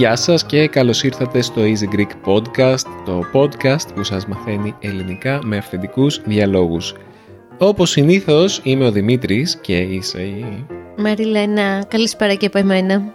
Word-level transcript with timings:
Γεια 0.00 0.16
σας 0.16 0.44
και 0.44 0.68
καλώς 0.68 1.02
ήρθατε 1.02 1.40
στο 1.42 1.62
Easy 1.62 1.94
Greek 1.94 2.10
Podcast, 2.24 2.86
το 3.04 3.22
podcast 3.32 3.94
που 3.94 4.02
σας 4.02 4.26
μαθαίνει 4.26 4.74
ελληνικά 4.80 5.40
με 5.44 5.56
αυθεντικούς 5.56 6.20
διαλόγους. 6.24 6.94
Όπως 7.58 7.90
συνήθως 7.90 8.60
είμαι 8.62 8.86
ο 8.86 8.90
Δημήτρης 8.90 9.56
και 9.60 9.76
είσαι 9.78 10.22
η... 10.22 10.66
Μαριλένα, 11.00 11.84
καλησπέρα 11.88 12.34
και 12.34 12.46
από 12.46 12.58
εμένα. 12.58 13.14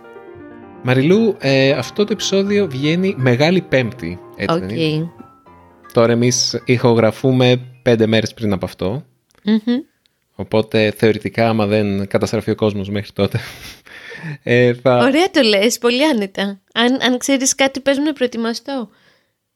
Μαριλού, 0.84 1.36
ε, 1.40 1.72
αυτό 1.72 2.04
το 2.04 2.12
επεισόδιο 2.12 2.68
βγαίνει 2.68 3.16
Μεγάλη 3.18 3.62
Πέμπτη, 3.62 4.20
έτσι 4.36 4.60
δεν 4.60 4.70
είναι; 4.70 5.10
Τώρα 5.94 6.12
εμείς 6.12 6.62
ηχογραφούμε 6.66 7.62
πέντε 7.82 8.08
μέρες 8.08 8.34
πριν 8.34 8.54
από 8.54 8.66
Οπότε 10.36 10.94
θεωρητικά 10.98 11.50
άμα 11.50 11.66
δεν 11.66 12.08
καταστραφεί 12.08 12.52
ο 12.52 12.56
κόσμος 12.56 12.90
μέχρι 12.90 13.12
τότε 13.14 13.40
ε, 14.44 14.74
θα... 14.74 14.98
Ωραία 14.98 15.30
το 15.30 15.42
λες, 15.42 15.78
πολύ 15.78 16.06
άνετα. 16.06 16.62
Αν, 16.74 16.98
αν 17.02 17.18
ξέρεις 17.18 17.56
κάτι 17.56 17.80
πες 17.80 17.98
μου 17.98 18.04
να 18.04 18.14
προετοιμαστώ. 18.14 18.90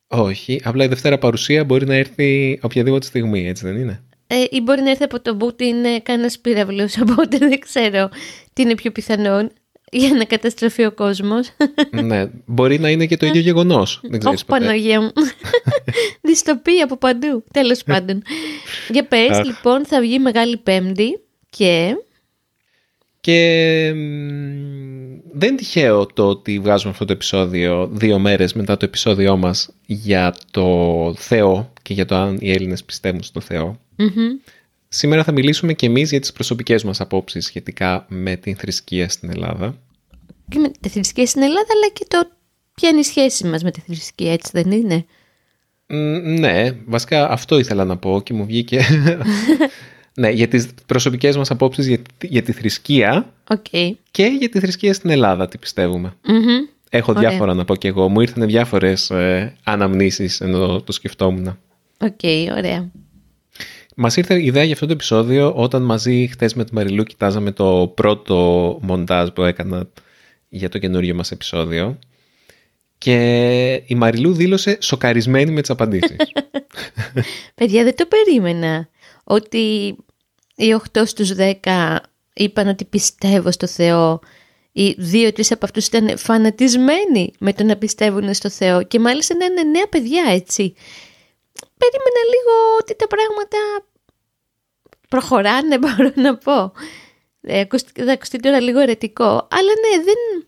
Όχι, 0.08 0.62
απλά 0.64 0.84
η 0.84 0.88
Δευτέρα 0.88 1.18
παρουσία 1.18 1.64
μπορεί 1.64 1.86
να 1.86 1.96
έρθει 1.96 2.60
οποιαδήποτε 2.62 3.06
στιγμή, 3.06 3.48
έτσι 3.48 3.66
δεν 3.66 3.76
είναι; 3.76 4.04
Ε, 4.32 4.44
ή 4.50 4.62
μπορεί 4.62 4.82
να 4.82 4.90
έρθει 4.90 5.04
από 5.04 5.22
το 5.22 5.36
Πούτιν 5.36 5.86
ε, 5.86 6.00
κανένας 6.00 6.40
πύραυλος, 6.40 6.98
οπότε 7.04 7.38
δεν 7.38 7.60
ξέρω 7.60 8.10
τι 8.54 8.62
είναι 8.62 8.76
πιο 8.76 8.92
πιθανό 8.92 9.50
για 9.92 10.10
να 10.10 10.26
καταστραφεί 10.26 10.86
ο 10.86 10.92
κόσμος. 10.92 11.50
ναι, 12.04 12.26
μπορεί 12.46 12.80
να 12.80 12.90
είναι 12.90 13.06
και 13.06 13.18
το 13.18 13.26
ίδιο 13.26 13.42
γεγονός. 13.42 14.00
Δεν 14.04 14.20
ξέρεις. 14.20 14.38
Όχι, 14.38 14.46
Παναγία 14.46 15.02
μου. 15.02 15.12
Δυστοπία 16.22 16.84
από 16.84 16.98
παντού. 16.98 17.44
Τέλος 17.54 17.84
πάντων. 17.84 18.22
για 18.90 19.08
πες, 19.08 19.42
λοιπόν, 19.46 19.86
θα 19.86 20.02
βγει 20.02 20.20
Μεγάλη 20.20 20.58
Πέμπτη 20.58 21.20
και. 21.50 21.96
Και 23.22 23.92
δεν 25.32 25.56
τυχαίο 25.56 26.06
το 26.06 26.28
ότι 26.28 26.60
βγάζουμε 26.60 26.92
αυτό 26.92 27.06
το 27.06 27.14
επεισόδιο 27.14 27.90
δύο 27.94 28.20
μέρες 28.20 28.54
μετά 28.54 28.78
το 28.78 28.86
επεισόδιό 28.86 29.38
μας 29.38 29.70
για 29.86 30.36
το 30.52 31.14
Θεό 31.18 31.72
και 31.82 31.94
για 31.94 32.06
το 32.06 32.16
αν 32.16 32.38
οι 32.40 32.52
Έλληνες 32.52 32.84
πιστεύουν 32.84 33.24
στο 33.24 33.40
θεο 33.40 33.80
Σήμερα 34.92 35.24
θα 35.24 35.32
μιλήσουμε 35.32 35.74
και 35.74 35.86
εμείς 35.86 36.10
για 36.10 36.20
τις 36.20 36.32
προσωπικές 36.32 36.84
μας 36.84 37.02
απόψεις 37.02 37.46
σχετικά 37.46 38.06
με 38.10 38.36
την 38.36 38.56
θρησκεία 38.56 39.10
στην 39.10 39.30
Ελλάδα. 39.30 39.78
Και 40.50 40.60
με 40.60 40.72
τη 40.80 40.90
θρησκεία 40.90 41.26
στην 41.26 41.42
Ελλάδα, 41.42 41.68
αλλά 41.74 41.90
και 41.94 42.06
το 42.08 42.30
ποια 42.74 42.90
είναι 42.90 43.00
η 43.00 43.04
σχέση 43.04 43.48
μας 43.48 43.64
με 43.64 43.72
τη 43.72 43.80
θρησκεία, 43.80 44.32
έτσι 44.32 44.52
δεν 44.54 44.72
είναι; 44.72 45.06
ναι, 46.40 46.72
βασικά 46.86 47.30
αυτό 47.30 47.60
ήθελα 47.60 47.86
να 47.86 47.98
πω 47.98 48.22
και 48.22 48.34
μου 48.34 48.46
βγήκε 48.46 48.82
Ναι, 50.20 50.30
για 50.30 50.48
τις 50.48 50.68
προσωπικές 50.86 51.38
μας 51.38 51.52
απόψεις 51.52 51.88
για, 51.88 52.02
για 52.22 52.42
τη 52.42 52.52
θρησκεία 52.52 53.34
okay. 53.48 53.92
και 54.12 54.24
για 54.40 54.50
τη 54.50 54.60
θρησκεία 54.60 54.94
στην 54.94 55.10
Ελλάδα, 55.10 55.48
τι 55.48 55.58
πιστεύουμε. 55.58 56.14
Έχω 56.90 57.14
διάφορα 57.14 57.54
να 57.54 57.66
πω 57.66 57.76
και 57.76 57.88
εγώ. 57.88 58.10
Μου 58.10 58.22
ήρθαν 58.22 58.48
διάφορες 58.48 59.10
ε, 59.10 59.56
αναμνήσεις 59.64 60.42
ενώ 60.42 60.82
το 60.82 60.92
σκεφτόμουν. 60.92 61.48
Οκ, 61.98 62.10
okay, 62.22 62.48
ωραία. 62.58 62.92
Μας 63.96 64.18
ήρθε 64.18 64.40
η 64.40 64.46
ιδέα 64.46 64.64
για 64.64 64.74
αυτό 64.74 64.86
το 64.86 64.92
επεισόδιο 64.92 65.54
όταν 65.56 65.82
μαζί 65.82 66.28
χτες 66.32 66.54
με 66.54 66.66
τη 66.66 66.74
Μαριλού 66.74 67.04
κοιτάζαμε 67.04 67.52
το 67.52 67.92
πρώτο 67.96 68.78
μοντάζ 68.82 69.30
που 69.30 69.44
έκανα 69.44 69.90
για 70.50 70.70
το 70.70 70.78
καινούριο 70.78 71.16
μας 71.16 71.32
επεισόδιο 71.32 72.00
και 72.98 73.84
η 73.86 73.96
Μαριλού 73.96 74.34
δήλωσε 74.34 74.78
σοκαρισμένη 74.82 75.52
με 75.52 75.62
τις 75.62 75.70
απαντήσεις. 75.70 76.18
Παιδιά 77.56 77.84
δεν 77.84 77.96
το 77.96 78.06
περίμενα 78.06 78.90
ότι 79.24 79.96
οι 80.60 80.82
8 80.94 81.02
στους 81.06 81.32
10 81.38 81.96
είπαν 82.34 82.68
ότι 82.68 82.86
πιστεύω 82.86 83.52
στο 83.52 83.68
Θεό. 83.68 84.20
Οι 84.72 84.96
δύο-τρει 84.98 85.44
από 85.50 85.66
αυτούς 85.66 85.88
ήταν 85.88 86.18
φανατισμένοι 86.18 87.34
με 87.40 87.54
το 87.54 87.64
να 87.64 87.76
πιστεύουν 87.76 88.34
στο 88.34 88.50
Θεό 88.50 88.84
και 88.84 89.00
μάλιστα 89.00 89.36
να 89.36 89.46
είναι 89.46 89.64
νέα 89.64 89.88
παιδιά 89.88 90.24
έτσι. 90.28 90.74
Περίμενα 91.78 92.22
λίγο 92.34 92.78
ότι 92.80 92.96
τα 92.96 93.08
πράγματα 93.08 93.58
προχωράνε 95.10 95.78
μπορώ 95.80 96.12
να 96.16 96.38
πω. 96.38 96.72
Ε, 97.42 97.64
θα 98.06 98.12
ακουστεί 98.12 98.40
τώρα 98.40 98.60
λίγο 98.60 98.80
ερετικό, 98.80 99.48
αλλά 99.52 99.72
ναι 99.82 100.04
δεν... 100.04 100.48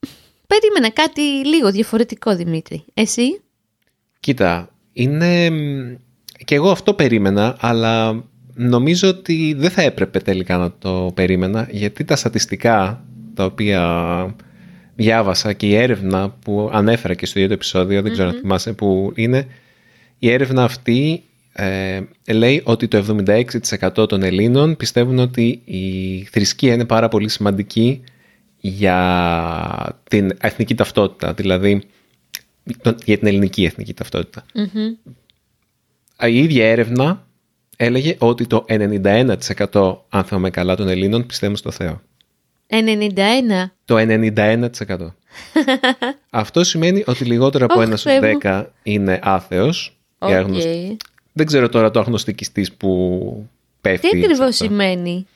Περίμενα 0.46 0.90
κάτι 0.90 1.20
λίγο 1.46 1.70
διαφορετικό 1.70 2.36
Δημήτρη. 2.36 2.84
Εσύ; 2.94 3.40
Κοίτα, 4.20 4.68
είναι... 4.92 5.50
Και 6.44 6.54
εγώ 6.54 6.70
αυτό 6.70 6.94
περίμενα, 6.94 7.56
αλλά 7.60 8.24
νομίζω 8.56 9.08
ότι 9.08 9.54
δεν 9.58 9.70
θα 9.70 9.82
έπρεπε 9.82 10.18
τελικά 10.18 10.56
να 10.56 10.72
το 10.78 11.12
περίμενα 11.14 11.68
γιατί 11.70 12.04
τα 12.04 12.16
στατιστικά 12.16 13.04
τα 13.34 13.44
οποία 13.44 14.34
διάβασα 14.96 15.52
και 15.52 15.66
η 15.66 15.74
έρευνα 15.74 16.30
που 16.30 16.70
ανέφερα 16.72 17.14
και 17.14 17.26
στο 17.26 17.40
ίδιο 17.40 17.54
επεισόδιο, 17.54 18.02
δεν 18.02 18.12
ξέρω 18.12 18.28
αν 18.28 18.34
θυμάσαι 18.34 18.72
που 18.72 19.12
είναι, 19.14 19.46
η 20.18 20.30
έρευνα 20.30 20.64
αυτή 20.64 21.22
ε, 21.52 22.00
λέει 22.32 22.62
ότι 22.64 22.88
το 22.88 23.24
76% 23.94 24.08
των 24.08 24.22
Ελλήνων 24.22 24.76
πιστεύουν 24.76 25.18
ότι 25.18 25.60
η 25.64 26.22
θρησκεία 26.30 26.74
είναι 26.74 26.84
πάρα 26.84 27.08
πολύ 27.08 27.28
σημαντική 27.28 28.02
για 28.60 30.00
την 30.08 30.30
εθνική 30.40 30.74
ταυτότητα, 30.74 31.32
δηλαδή 31.32 31.82
για 33.04 33.18
την 33.18 33.26
ελληνική 33.26 33.64
εθνική 33.64 33.94
Η 36.26 36.38
ίδια 36.38 36.70
έρευνα 36.70 37.25
έλεγε 37.76 38.16
ότι 38.18 38.46
το 38.46 38.64
91% 38.68 39.96
αν 40.08 40.24
θυμάμαι 40.24 40.50
καλά 40.50 40.76
των 40.76 40.88
Ελλήνων 40.88 41.26
πιστεύουν 41.26 41.56
στο 41.56 41.70
Θεό. 41.70 42.00
91%? 42.68 43.70
Το 43.84 43.96
91%. 43.98 44.64
Αυτό 46.30 46.64
σημαίνει 46.64 47.04
ότι 47.06 47.24
λιγότερο 47.24 47.64
από 47.64 47.80
ένα 47.80 47.96
στους 47.96 48.12
10 48.42 48.64
είναι 48.82 49.18
άθεος. 49.22 49.96
Okay. 50.18 50.96
Δεν 51.32 51.46
ξέρω 51.46 51.68
τώρα 51.68 51.90
το 51.90 52.00
αγνωστικιστής 52.00 52.72
που 52.72 53.48
πέφτει. 53.80 54.08
Τι 54.08 54.24
ακριβώς 54.24 54.56
σημαίνει; 54.56 55.26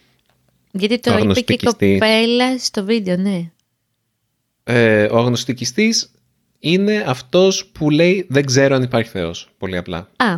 Γιατί 0.71 0.99
το, 0.99 1.11
το 1.11 1.19
είπε 1.19 1.41
και 1.41 1.53
η 1.53 1.59
κοπέλα 1.65 2.59
στο 2.59 2.84
βίντεο, 2.84 3.17
ναι. 3.17 3.50
Ε, 4.65 5.05
ο 5.05 5.19
αγνωστικιστής 5.19 6.11
είναι 6.59 7.05
αυτός 7.06 7.67
που 7.67 7.91
λέει 7.91 8.27
δεν 8.29 8.45
ξέρω 8.45 8.75
αν 8.75 8.83
υπάρχει 8.83 9.11
Θεός. 9.11 9.50
Πολύ 9.59 9.77
απλά. 9.77 10.09
Α, 10.17 10.34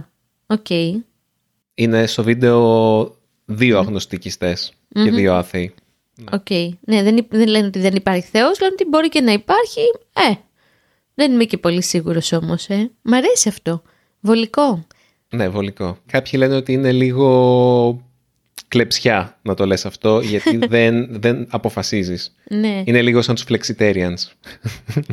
οκ. 0.47 0.67
Okay. 0.69 0.91
Είναι 1.75 2.07
στο 2.07 2.23
βίντεο 2.23 3.17
δύο 3.45 3.79
αγνωστικιστές 3.79 4.73
και 4.93 5.11
δύο 5.11 5.35
άθεοι. 5.35 5.75
Οκ. 6.33 6.45
Okay. 6.49 6.69
Ναι, 6.81 7.03
δεν, 7.03 7.27
δεν 7.31 7.49
λένε 7.49 7.67
ότι 7.67 7.79
δεν 7.79 7.95
υπάρχει 7.95 8.29
Θεός, 8.33 8.61
λένε 8.61 8.73
ότι 8.73 8.85
μπορεί 8.89 9.09
και 9.09 9.21
να 9.21 9.33
υπάρχει. 9.33 9.81
Ε, 10.13 10.35
δεν 11.15 11.33
είμαι 11.33 11.45
και 11.45 11.59
πολύ 11.59 11.83
σίγουρος 11.83 12.33
όμως, 12.33 12.69
ε. 12.69 12.91
Μ' 13.03 13.15
αρέσει 13.15 13.49
αυτό. 13.49 13.83
Βολικό. 14.21 14.87
Ναι, 15.29 15.49
βολικό. 15.49 15.99
Κάποιοι 16.07 16.33
λένε 16.37 16.55
ότι 16.55 16.73
είναι 16.73 16.93
λίγο 16.93 18.11
κλεψιά 18.69 19.39
να 19.43 19.55
το 19.55 19.67
λες 19.67 19.87
αυτό, 19.87 20.21
γιατί 20.21 20.57
δεν, 20.77 21.21
δεν 21.21 21.47
αποφασίζεις. 21.51 22.35
Ναι. 22.49 22.83
Είναι 22.85 23.03
λίγο 23.03 23.23
σαν 23.23 23.35
τους 23.35 23.45
flexitarians. 23.49 24.51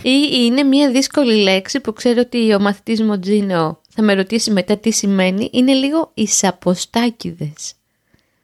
Ή 0.02 0.30
είναι 0.31 0.64
μια 0.64 0.92
δύσκολη 0.92 1.36
λέξη 1.36 1.80
που 1.80 1.94
ξέρω 1.94 2.22
ότι 2.25 2.53
ο 2.53 2.59
μαθητής 2.59 3.02
Μοντζίνο 3.02 3.81
θα 4.00 4.06
με 4.06 4.14
ρωτήσει 4.14 4.52
μετά 4.52 4.78
τι 4.78 4.92
σημαίνει. 4.92 5.50
Είναι 5.54 5.74
λίγο 5.74 6.12
ισαποστάκηδες. 6.14 7.74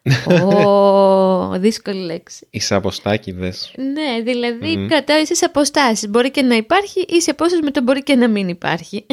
Ω, 0.43 1.59
δύσκολη 1.59 1.99
λέξη. 1.99 2.47
Ισαποστάκηδες. 2.49 3.73
Ναι, 3.75 4.21
δηλαδή 4.23 4.75
mm. 4.77 4.87
κρατάω 4.87 5.19
ίσες 5.19 5.43
αποστάσεις. 5.43 6.09
Μπορεί 6.09 6.31
και 6.31 6.41
να 6.41 6.55
υπάρχει, 6.55 7.05
ίση 7.09 7.29
απόσταση 7.29 7.63
με 7.63 7.71
το 7.71 7.81
μπορεί 7.81 8.03
και 8.03 8.15
να 8.15 8.27
μην 8.27 8.47
υπάρχει. 8.47 9.05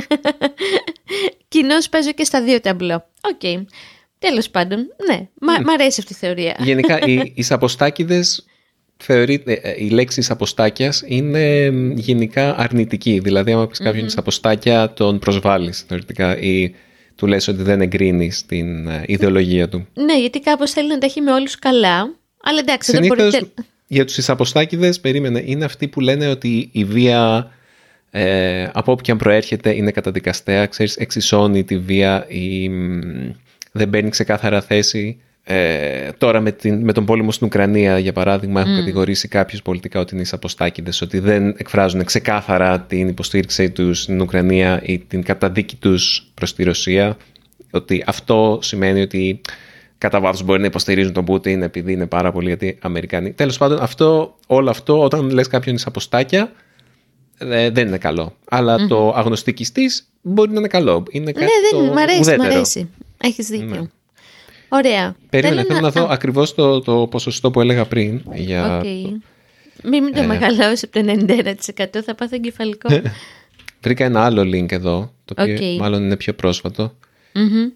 Κοινώς 1.49 1.89
παίζω 1.89 2.13
και 2.13 2.25
στα 2.25 2.43
δύο 2.43 2.61
ταμπλό. 2.61 3.09
Οκ. 3.21 3.41
Okay. 3.43 3.65
Τέλος 4.19 4.51
πάντων, 4.51 4.79
ναι, 5.09 5.29
μ' 5.41 5.71
αρέσει 5.71 6.01
αυτή 6.01 6.13
η 6.13 6.17
θεωρία. 6.17 6.57
Γενικά, 6.59 7.01
οι 7.01 7.33
ισαποστάκηδες 7.35 8.45
θεωρείται, 9.03 9.53
ε, 9.53 9.75
η 9.85 9.89
λέξη 9.89 10.27
αποστάκιας 10.29 11.03
είναι 11.07 11.73
γενικά 11.95 12.57
αρνητική. 12.59 13.19
Δηλαδή, 13.19 13.53
άμα 13.53 13.67
πεις 13.67 13.79
κάποιον 13.79 14.07
mm-hmm. 14.07 14.17
αποστάκια, 14.17 14.93
τον 14.93 15.19
προσβάλλεις 15.19 15.85
θεωρητικά 15.89 16.39
ή 16.39 16.75
του 17.17 17.27
λες 17.27 17.49
ότι 17.49 17.63
δεν 17.63 17.81
εγκρίνεις 17.81 18.47
την 18.47 18.89
ε, 18.89 19.03
ιδεολογία 19.07 19.69
του. 19.69 19.87
Ναι, 19.95 20.21
γιατί 20.21 20.41
κάπως 20.41 20.71
θέλει 20.71 20.89
να 20.89 20.99
τα 20.99 21.07
έχει 21.07 21.21
με 21.21 21.33
όλους 21.33 21.59
καλά. 21.59 22.15
Αλλά 22.43 22.59
εντάξει, 22.59 22.91
Συνήθως, 22.91 23.17
δεν 23.17 23.27
μπορείτε. 23.31 23.63
Για 23.87 24.05
τους 24.05 24.17
εισαποστάκιδε, 24.17 24.93
περίμενε, 25.01 25.43
είναι 25.47 25.65
αυτοί 25.65 25.89
που 25.89 26.01
λένε 26.01 26.29
ότι 26.29 26.69
η 26.73 26.85
βία 26.85 27.51
ε, 28.11 28.69
από 28.73 28.93
όποια 28.93 29.17
προέρχεται 29.17 29.75
είναι 29.75 29.91
καταδικαστέα, 29.91 30.67
ξέρεις, 30.67 30.97
εξισώνει 30.97 31.65
τη 31.65 31.79
βία 31.79 32.25
ή 32.29 32.71
δεν 33.73 33.91
παίρνει 33.91 34.11
ξεκάθαρα 34.11 34.61
θέση 34.61 35.21
ε, 35.45 36.11
τώρα 36.19 36.41
με, 36.41 36.53
την, 36.53 36.81
με 36.85 36.93
τον 36.93 37.05
πόλεμο 37.05 37.33
στην 37.33 37.47
Ουκρανία, 37.47 37.99
για 37.99 38.13
παράδειγμα, 38.13 38.61
έχουν 38.61 38.77
κατηγορήσει 38.77 39.29
κάποιους 39.29 39.63
πολιτικά 39.63 40.01
ότι 40.01 40.15
είναι 40.15 40.23
εισαποστάκηδε, 40.23 40.91
ότι 41.03 41.19
δεν 41.19 41.49
εκφράζουν 41.49 42.05
ξεκάθαρα 42.05 42.81
την 42.81 43.09
υποστήριξή 43.09 43.71
τους 43.71 44.03
στην 44.03 44.21
Ουκρανία 44.21 44.81
ή 44.85 44.99
την 44.99 45.23
καταδίκη 45.23 45.77
τους 45.77 46.31
προς 46.35 46.55
τη 46.55 46.63
Ρωσία. 46.65 47.17
Ότι 47.71 48.05
αυτό 48.07 48.59
σημαίνει 48.63 49.01
ότι 49.01 49.41
κατά 49.99 50.21
βάθος 50.21 50.43
μπορεί 50.43 50.61
να 50.61 50.67
υποστηρίζουν 50.67 51.13
τον 51.13 51.25
Πούτιν 51.25 51.63
επειδή 51.63 51.93
είναι 51.93 52.07
πάρα 52.07 52.33
πολύ 52.33 52.47
αντιαμερικανοί. 52.47 53.33
Τέλος 53.33 53.59
πάντων, 53.59 53.79
αυτό, 53.81 54.37
όλο 54.47 54.71
αυτό 54.71 55.03
όταν 55.03 55.31
λες 55.31 55.47
κάποιον 55.49 55.75
ισαποστάκια 55.75 56.53
ε, 57.39 57.71
δεν 57.71 57.87
είναι 57.87 57.99
καλό. 57.99 58.37
Αλλά 58.49 58.87
το 58.87 59.13
αγνωστικιστής 59.17 60.09
μπορεί 60.23 60.51
να 60.53 60.59
είναι 60.59 60.69
καλό. 60.69 61.03
Είναι 61.11 61.25
Ναι, 61.25 61.33
κάτι 61.33 61.47
δεν, 61.71 61.87
το 61.87 61.93
μ' 61.93 61.97
αρέσει, 61.99 62.19
μ' 62.19 62.21
ουδέτερο. 62.21 62.55
αρέσει. 62.55 62.91
Έχεις 63.23 63.47
δίκιο. 63.49 63.67
Ναι. 63.67 63.81
Ωραία. 64.75 65.17
Περίμενε, 65.31 65.63
θέλω 65.65 65.81
να 65.81 65.91
δω 65.91 66.03
α, 66.03 66.07
ακριβώς 66.11 66.55
το, 66.55 66.81
το 66.81 67.07
ποσοστό 67.11 67.51
που 67.51 67.61
έλεγα 67.61 67.85
πριν. 67.85 68.23
Για... 68.35 68.77
οκ. 68.79 68.85
Μην, 69.85 70.03
μην 70.03 70.15
το 70.15 70.21
Ε. 70.21 70.27
μεγαλώσεις 70.27 70.83
από 70.83 70.93
το 70.93 71.25
91% 71.29 72.03
θα 72.05 72.15
πάθω 72.15 72.37
εγκεφαλικό. 72.37 72.89
Βρήκα 73.83 74.05
ένα 74.05 74.25
άλλο 74.25 74.43
link 74.43 74.73
εδώ, 74.73 75.13
το 75.25 75.35
οποίο 75.43 75.55
Οκ. 75.55 75.81
μάλλον 75.81 76.03
είναι 76.03 76.17
πιο 76.17 76.33
πρόσφατο. 76.33 76.97
Μμμ. 77.35 77.69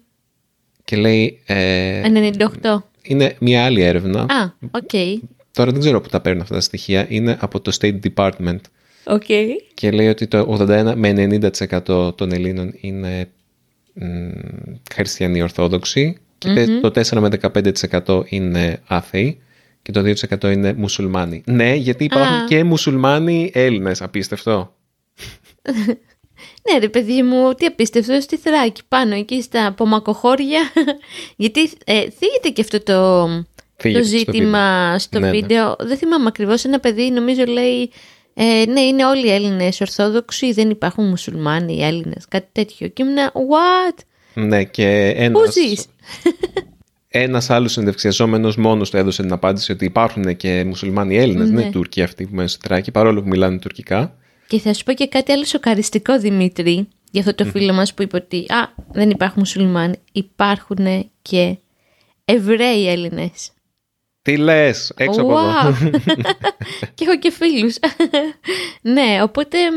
Και 0.83 0.95
λέει, 0.95 1.41
ε, 1.45 2.01
98. 2.61 2.77
είναι 3.01 3.35
μια 3.39 3.65
άλλη 3.65 3.81
έρευνα. 3.81 4.21
Α, 4.21 4.51
οκ. 4.71 5.19
Τώρα 5.51 5.71
δεν 5.71 5.79
ξέρω 5.79 6.01
πού 6.01 6.09
τα 6.09 6.21
παίρνουν 6.21 6.41
αυτά 6.41 6.53
τα 6.53 6.61
στοιχεία. 6.61 7.05
Είναι 7.09 7.37
από 7.39 7.59
το 7.61 7.77
State 7.79 7.99
Department. 8.13 8.59
Οκ. 9.03 9.23
Και 9.73 9.91
λέει 9.91 10.07
ότι 10.07 10.27
το 10.27 10.57
81 10.59 10.93
με 10.95 11.39
90% 11.87 12.17
των 12.17 12.31
Ελλήνων 12.31 12.73
είναι 12.79 13.29
μ, 13.93 14.03
χριστιανοί 14.93 15.41
ορθόδοξοι 15.41 16.17
και 16.37 16.53
τε- 16.53 16.81
το 16.81 16.91
4 16.91 17.19
με 17.19 17.29
15% 18.05 18.21
είναι 18.25 18.81
άθεοι 18.87 19.41
και 19.81 19.91
το 19.91 20.01
2% 20.01 20.51
είναι 20.51 20.73
μουσουλμάνοι. 20.73 21.43
Ναι, 21.45 21.73
γιατί 21.73 22.03
υπάρχουν 22.03 22.35
Α. 22.35 22.45
και 22.47 22.63
μουσουλμάνοι 22.63 23.51
Έλληνες, 23.53 24.01
απίστευτο. 24.01 24.73
Ναι 26.71 26.79
ρε 26.79 26.89
παιδί 26.89 27.21
μου, 27.23 27.53
τι 27.53 27.65
απίστευτο 27.65 28.21
στη 28.21 28.37
Θράκη, 28.37 28.81
πάνω 28.87 29.15
εκεί 29.15 29.41
στα 29.41 29.73
πομακοχώρια. 29.77 30.59
Γιατί 31.35 31.59
ε, 31.85 31.93
θίγεται 31.99 32.49
και 32.53 32.61
αυτό 32.61 32.83
το, 32.83 33.27
Θίγεται 33.77 33.99
το 34.01 34.05
στο 34.07 34.17
ζήτημα 34.17 34.99
στο 34.99 35.19
Ναι, 35.19 35.25
ναι. 35.25 35.31
βίντεο. 35.39 35.75
Δεν 35.79 35.97
θυμάμαι 35.97 36.27
ακριβώς. 36.27 36.63
Ένα 36.63 36.79
παιδί 36.79 37.09
νομίζω 37.09 37.43
λέει. 37.45 37.91
Ε, 38.33 38.63
ναι, 38.67 38.81
είναι 38.81 39.05
όλοι 39.05 39.27
οι 39.27 39.31
Έλληνες 39.31 39.81
Ορθόδοξοι, 39.81 40.53
δεν 40.53 40.69
υπάρχουν 40.69 41.05
μουσουλμάνοι 41.07 41.83
Έλληνες. 41.83 42.25
Κάτι 42.29 42.47
τέτοιο. 42.51 42.87
Και 42.87 43.03
ήμουν, 43.03 43.15
what? 43.33 43.97
Ναι, 44.39 44.63
και 44.63 45.13
Πού 45.15 45.21
ένας, 45.23 45.53
ζεις; 45.53 45.85
ένας 47.07 47.49
άλλος 47.49 47.71
συνδευξιαζόμενος 47.71 48.55
μόνος 48.55 48.89
του 48.89 48.97
έδωσε 48.97 49.21
την 49.21 49.31
απάντηση 49.31 49.71
ότι 49.71 49.85
υπάρχουν 49.85 50.37
και 50.37 50.63
μουσουλμάνοι 50.63 51.17
Έλληνες, 51.17 51.49
Ναι. 51.49 51.63
ναι. 51.63 51.69
Τούρκοι 51.69 52.01
αυτοί 52.01 52.23
που 52.23 52.29
μένουν 52.33 52.47
στη 52.47 52.67
Θράκη, 52.67 52.91
παρόλο 52.91 53.21
που 53.21 53.27
μιλάνε 53.27 53.57
τουρκικά. 53.59 54.15
Και 54.47 54.59
θα 54.59 54.73
σου 54.73 54.83
πω 54.83 54.93
και 54.93 55.07
κάτι 55.07 55.31
άλλο 55.31 55.45
σοκαριστικό, 55.45 56.19
Δημήτρη, 56.19 56.87
για 57.11 57.21
αυτό 57.21 57.35
το 57.35 57.45
φίλο 57.45 57.73
μας 57.73 57.93
που 57.93 58.01
είπε 58.01 58.15
ότι 58.15 58.37
α, 58.37 58.73
δεν 58.91 59.09
υπάρχουν 59.09 59.35
μουσουλμάνοι. 59.39 59.95
Υπάρχουν 60.11 61.11
και 61.21 61.57
Εβραίοι 62.25 62.87
Έλληνες. 62.89 63.51
Τι 64.21 64.37
λες, 64.37 64.93
έξω 64.97 65.21
από 65.21 65.31
εδώ. 65.31 65.51
Wow. 65.51 65.73
και 66.95 67.05
έχω 67.07 67.17
και 67.19 67.31
φίλους. 67.31 67.75
ναι, 68.81 69.19
οπότε 69.23 69.57
μ, 69.71 69.75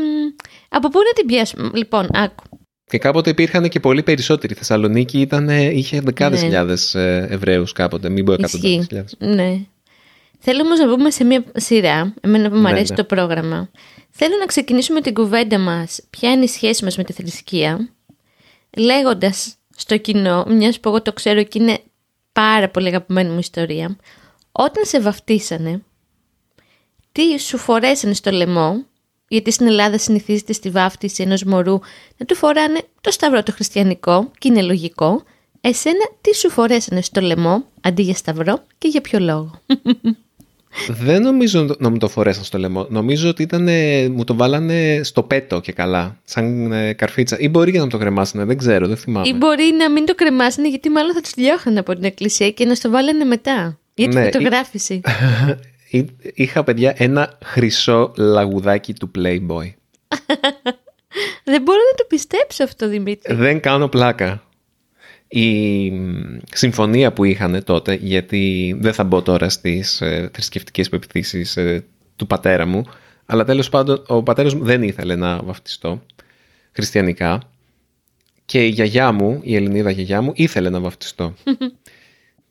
από 0.69 0.89
πού 0.89 0.97
να 0.97 1.13
την 1.15 1.25
πιάσουμε; 1.25 1.69
Λοιπόν, 1.73 2.07
άκου. 2.13 2.43
Και 2.91 2.97
κάποτε 2.97 3.29
υπήρχαν 3.29 3.69
και 3.69 3.79
πολύ 3.79 4.03
περισσότεροι. 4.03 4.53
Η 4.53 4.55
Θεσσαλονίκη 4.55 5.19
ήταν, 5.19 5.49
είχε 5.49 5.99
δεκάδες 6.01 6.39
Ναι. 6.39 6.45
χιλιάδες 6.45 6.95
Εβραίους 6.95 7.71
κάποτε, 7.71 8.09
μην 8.09 8.25
πω 8.25 8.33
εκατοντάδες 8.33 8.69
Ισχύει. 8.71 8.85
χιλιάδες. 8.87 9.15
Ναι. 9.19 9.59
Θέλω 10.39 10.61
όμως 10.63 10.79
να 10.79 10.87
μπούμε 10.87 11.09
σε 11.11 11.23
μια 11.23 11.43
σειρά, 11.55 12.13
εμένα 12.21 12.49
που 12.49 12.55
μου 12.55 12.61
Ναι, 12.61 12.69
αρέσει 12.69 12.91
ναι. 12.91 12.97
το 12.97 13.03
πρόγραμμα. 13.03 13.69
Θέλω 14.09 14.35
να 14.39 14.45
ξεκινήσουμε 14.45 15.01
την 15.01 15.13
κουβέντα 15.13 15.59
μας, 15.59 15.99
ποια 16.09 16.31
είναι 16.31 16.43
η 16.43 16.47
σχέση 16.47 16.83
μας 16.83 16.97
με 16.97 17.03
τη 17.03 17.13
θρησκεία, 17.13 17.89
λέγοντας 18.77 19.55
στο 19.75 19.97
κοινό, 19.97 20.45
μιας 20.47 20.79
που 20.79 20.89
εγώ 20.89 21.01
το 21.01 21.13
ξέρω 21.13 21.43
και 21.43 21.59
είναι 21.61 21.79
πάρα 22.31 22.69
πολύ 22.69 22.87
αγαπημένη 22.87 23.29
μου 23.29 23.39
ιστορία, 23.39 23.95
όταν 24.51 24.85
σε 24.85 24.99
βαφτίσανε, 25.01 25.81
τι 27.11 27.39
σου 27.39 27.57
φορέσανε 27.57 28.13
στο 28.13 28.31
λαιμό, 28.31 28.85
γιατί 29.35 29.51
στην 29.51 29.67
Ελλάδα 29.67 29.97
συνηθίζεται 29.97 30.53
στη 30.53 30.69
βάφτιση 30.69 31.23
ενός 31.23 31.43
μωρού 31.43 31.79
να 32.17 32.25
του 32.25 32.35
φοράνε 32.35 32.81
το 33.01 33.11
σταυρό 33.11 33.43
το 33.43 33.51
χριστιανικό 33.51 34.31
και 34.37 34.47
είναι 34.47 34.61
λογικό, 34.61 35.23
εσένα 35.61 36.09
τι 36.21 36.35
σου 36.35 36.49
φορέσανε 36.49 37.01
στο 37.01 37.21
λαιμό 37.21 37.63
αντί 37.81 38.01
για 38.01 38.15
σταυρό 38.15 38.63
και 38.77 38.87
για 38.87 39.01
ποιο 39.01 39.19
λόγο; 39.19 39.61
Δεν 40.87 41.21
νομίζω 41.21 41.75
να 41.79 41.89
μου 41.89 41.97
το 41.97 42.07
φορέσαν 42.07 42.43
στο 42.43 42.57
λαιμό. 42.57 42.85
Νομίζω 42.89 43.29
ότι 43.29 43.41
ήταν, 43.43 43.67
ε, 43.67 44.09
μου 44.09 44.23
το 44.23 44.35
βάλανε 44.35 44.99
στο 45.03 45.23
πέτο 45.23 45.59
και 45.59 45.71
καλά, 45.71 46.17
σαν 46.23 46.71
ε, 46.71 46.93
καρφίτσα. 46.93 47.39
Ή 47.39 47.49
μπορεί 47.49 47.71
και 47.71 47.77
να 47.77 47.83
μου 47.83 47.89
το 47.89 47.97
κρεμάσανε, 47.97 48.45
δεν 48.45 48.57
ξέρω, 48.57 48.87
δεν 48.87 48.97
θυμάμαι. 48.97 49.27
Ή 49.27 49.33
μπορεί 49.37 49.73
να 49.77 49.89
μην 49.91 50.05
το 50.05 50.15
κρεμάσανε 50.15 50.69
γιατί 50.69 50.89
μάλλον 50.89 51.13
θα 51.13 51.21
τους 51.21 51.31
διώχνανε 51.35 51.79
από 51.79 51.93
την 51.95 52.03
εκκλησία 52.03 52.51
και 52.51 52.65
να 52.65 52.75
στο 52.75 52.89
βάλανε 52.89 53.23
μετά. 53.23 53.79
Για 53.93 54.07
τη 54.09 54.15
Ναι, 54.15 54.21
ή- 54.21 54.23
φωτογράφηση. 54.31 55.01
Εί- 55.91 56.09
Είχα, 56.33 56.63
παιδιά, 56.63 56.93
ένα 56.97 57.37
χρυσό 57.43 58.13
λαγουδάκι 58.17 58.93
του 58.93 59.11
Playboy. 59.17 59.73
Δεν 61.43 61.61
μπορώ 61.61 61.79
να 61.91 61.95
το 61.97 62.05
πιστέψω 62.07 62.63
αυτό, 62.63 62.87
Δημήτρη. 62.89 63.35
Δεν 63.35 63.59
κάνω 63.59 63.87
πλάκα. 63.87 64.43
Η 65.27 65.91
μ, 65.91 66.37
συμφωνία 66.53 67.13
που 67.13 67.23
είχαν 67.23 67.63
τότε, 67.63 67.93
γιατί 67.93 68.75
δεν 68.79 68.93
θα 68.93 69.03
μπω 69.03 69.21
τώρα 69.21 69.49
στις 69.49 70.01
ε, 70.01 70.29
θρησκευτικές 70.33 70.89
πεπιθήσεις 70.89 71.57
ε, 71.57 71.83
του 72.15 72.27
πατέρα 72.27 72.65
μου, 72.65 72.83
αλλά 73.25 73.45
τέλος 73.45 73.69
πάντων 73.69 74.03
ο 74.07 74.23
πατέρας 74.23 74.53
μου 74.53 74.63
δεν 74.63 74.83
ήθελε 74.83 75.15
να 75.15 75.37
βαφτιστώ 75.43 76.01
χριστιανικά 76.71 77.41
και 78.45 78.65
η 78.65 78.69
γιαγιά 78.69 79.11
μου, 79.11 79.39
η 79.43 79.55
Ελληνίδα 79.55 79.91
γιαγιά 79.91 80.21
μου, 80.21 80.31
ήθελε 80.35 80.69
να 80.69 80.79
βαφτιστώ. 80.79 81.33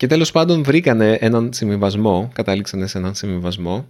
και 0.00 0.06
τέλος 0.06 0.30
πάντων 0.30 0.62
βρήκανε 0.62 1.12
έναν 1.20 1.52
συμβιβασμό, 1.52 2.30
καταλήξανε 2.34 2.86
σε 2.86 2.98
έναν 2.98 3.14
συμβιβασμό, 3.14 3.88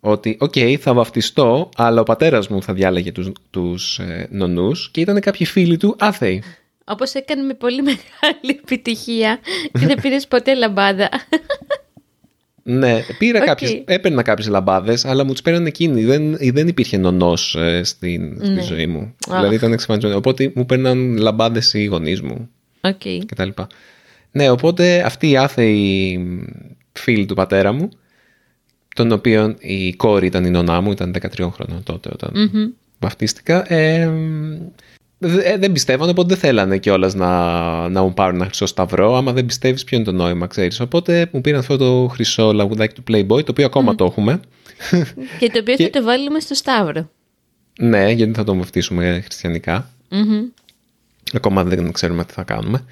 ότι 0.00 0.36
οκ, 0.40 0.54
θα 0.80 0.94
βαφτιστώ, 0.94 1.68
αλλά 1.76 2.00
ο 2.00 2.02
πατέρας 2.02 2.48
μου 2.48 2.62
θα 2.62 2.72
διάλεγε 2.72 3.12
τους, 3.12 3.30
τους 3.50 3.98
ε, 3.98 4.28
νονούς 4.30 4.90
και 4.90 5.00
ήταν 5.00 5.20
κάποιοι 5.20 5.46
φίλοι 5.46 5.76
του 5.76 5.96
άθεοι. 5.98 6.42
Όπως 6.84 7.12
έκανε 7.14 7.42
με 7.42 7.54
πολύ 7.54 7.82
μεγάλη 7.82 8.58
επιτυχία 8.62 9.38
και 9.72 9.86
δεν 9.86 10.00
πήρες 10.02 10.26
ποτέ 10.26 10.54
λαμπάδα. 10.54 11.08
Ναι, 12.62 13.00
πήρα 13.18 13.38
Οκ. 13.40 13.46
κάποιες, 13.46 13.82
έπαιρνα 13.84 14.22
κάποιες 14.22 14.48
λαμπάδες, 14.48 15.04
αλλά 15.04 15.24
μου 15.24 15.32
τις 15.32 15.42
παίρνανε 15.42 15.68
εκείνοι. 15.68 16.04
Δεν, 16.04 16.36
δεν 16.52 16.68
υπήρχε 16.68 16.96
νονός 16.96 17.54
ε, 17.54 17.82
στην, 17.84 18.36
στη 18.38 18.48
Ναι. 18.48 18.62
ζωή 18.62 18.86
μου. 18.86 19.14
Αχ. 19.28 19.36
Δηλαδή 19.36 19.54
ήταν 19.54 19.72
εξαφανισμένο. 19.72 20.16
Οπότε 20.16 20.52
μου 20.54 20.66
παίρναν 20.66 21.16
λαμπάδες 21.16 21.74
οι 21.74 21.84
γονείς 21.84 22.22
μου 22.22 22.48
Οκ. 22.80 23.02
κτλ. 23.26 23.48
Ναι, 24.32 24.50
οπότε 24.50 25.02
αυτοί 25.06 25.30
οι 25.30 25.36
άθεοι 25.36 26.18
φίλοι 26.92 27.26
του 27.26 27.34
πατέρα 27.34 27.72
μου, 27.72 27.88
των 28.94 29.12
οποίων 29.12 29.56
η 29.58 29.92
κόρη 29.92 30.26
ήταν 30.26 30.44
η 30.44 30.50
νονά 30.50 30.80
μου, 30.80 30.90
ήταν 30.90 31.14
13 31.20 31.50
χρονών 31.52 31.82
τότε 31.82 32.10
όταν 32.12 32.30
Μμμ. 32.34 32.68
βαφτίστηκα, 32.98 33.72
ε, 33.72 34.10
δε- 35.18 35.42
ε, 35.42 35.56
δεν 35.56 35.72
πιστεύανε, 35.72 36.10
οπότε 36.10 36.28
δεν 36.28 36.36
θέλανε 36.38 36.78
κιόλας 36.78 37.14
να, 37.14 37.88
να 37.88 38.02
μου 38.02 38.14
πάρουν 38.14 38.34
ένα 38.34 38.44
χρυσό 38.44 38.66
σταυρό. 38.66 39.16
Άμα 39.16 39.32
δεν 39.32 39.46
πιστεύεις, 39.46 39.84
ποιο 39.84 39.96
είναι 39.96 40.06
το 40.06 40.12
νόημα, 40.12 40.46
ξέρεις. 40.46 40.80
Οπότε 40.80 41.28
μου 41.32 41.40
πήραν 41.40 41.58
αυτό 41.60 41.76
το 41.76 42.08
χρυσό 42.12 42.52
λαγουδάκι 42.52 42.94
του 42.94 43.02
Playboy, 43.12 43.44
το 43.44 43.50
οποίο 43.50 43.66
ακόμα 43.66 43.94
το 43.94 44.04
έχουμε. 44.04 44.40
Και 45.38 45.50
το 45.50 45.58
οποίο 45.58 45.74
Και- 45.76 45.84
θα 45.84 45.90
το 45.90 46.02
βάλουμε 46.02 46.40
στο 46.40 46.54
Σταύρο. 46.54 47.10
Ναι, 47.80 48.10
γιατί 48.10 48.32
θα 48.32 48.44
το 48.44 48.54
βαφτίσουμε 48.54 49.20
χριστιανικά. 49.24 49.90
Μμμ. 50.10 50.44
Ακόμα 51.32 51.64
δεν 51.64 51.92
ξέρουμε 51.92 52.24
τι 52.24 52.32
θα 52.32 52.42
κάνουμε. 52.42 52.84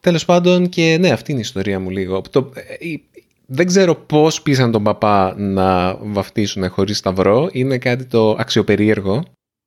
Τέλος 0.00 0.24
πάντων 0.24 0.68
και 0.68 0.96
ναι, 1.00 1.10
αυτή 1.10 1.30
είναι 1.30 1.40
η 1.40 1.44
ιστορία 1.44 1.80
μου 1.80 1.90
λίγο. 1.90 2.20
Το, 2.30 2.50
ε, 2.54 2.86
η- 2.88 3.04
δεν 3.46 3.66
ξέρω 3.66 3.94
πώς 3.94 4.42
πείσαν 4.42 4.70
τον 4.70 4.82
παπά 4.82 5.34
να 5.38 5.94
βαφτίσουν 5.94 6.70
χωρίς 6.70 6.98
σταυρό. 6.98 7.48
Είναι 7.52 7.78
κάτι 7.78 8.04
το 8.04 8.30
αξιοπερίεργο. 8.30 9.22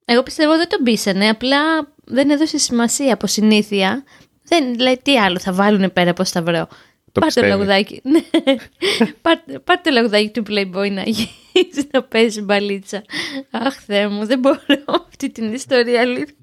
Εγώ 0.05 0.23
πιστεύω 0.23 0.57
δεν 0.57 0.69
τον 0.69 0.83
πείσανε, 0.83 1.29
απλά 1.29 1.59
δεν 2.03 2.29
έδωσε 2.29 2.57
σημασία 2.57 3.13
από 3.13 3.27
συνήθεια. 3.27 4.03
Δεν 4.43 4.79
λέει 4.79 4.99
τι 5.03 5.17
άλλο 5.19 5.39
θα 5.39 5.53
βάλουν 5.53 5.93
πέρα 5.93 6.09
από 6.09 6.23
σταυρό. 6.23 6.67
Το 7.11 7.19
πάρ' 7.19 7.33
το 7.33 7.41
πιστεύει. 7.41 7.47
λαγουδάκι. 7.47 8.01
Ναι. 8.03 8.19
πάρ, 9.21 9.37
πάρ' 9.63 9.81
το 9.81 9.91
λαγουδάκι 9.91 10.29
του 10.29 10.43
Playboy 10.49 10.91
να 10.91 11.01
γυρίσει 11.03 11.87
να 11.91 12.03
παίζει 12.03 12.41
μπαλίτσα. 12.41 13.01
Αχ, 13.51 13.75
Θεέ 13.85 14.07
μου, 14.07 14.25
δεν 14.25 14.39
μπορώ 14.39 14.59
αυτή 15.07 15.29
την 15.31 15.53
ιστορία 15.53 16.01
αλήθεια. 16.01 16.35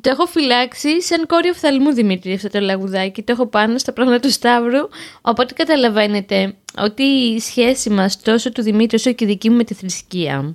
Το 0.00 0.10
έχω 0.10 0.26
φυλάξει 0.26 1.02
σαν 1.02 1.26
κόριο 1.26 1.50
οφθαλμού 1.50 1.92
Δημήτρη 1.92 2.34
αυτό 2.34 2.48
το 2.48 2.60
λαγουδάκι. 2.60 3.22
Το 3.22 3.32
έχω 3.32 3.46
πάνω 3.46 3.78
στα 3.78 3.92
πράγματα 3.92 4.20
του 4.20 4.30
Σταύρου. 4.30 4.88
Οπότε 5.20 5.54
καταλαβαίνετε 5.54 6.54
ότι 6.78 7.02
η 7.02 7.40
σχέση 7.40 7.90
μας 7.90 8.20
τόσο 8.20 8.52
του 8.52 8.62
Δημήτρη 8.62 8.96
όσο 8.96 9.12
και 9.12 9.24
η 9.24 9.28
δική 9.28 9.50
μου 9.50 9.56
με 9.56 9.64
τη 9.64 9.74
θρησκεία 9.74 10.54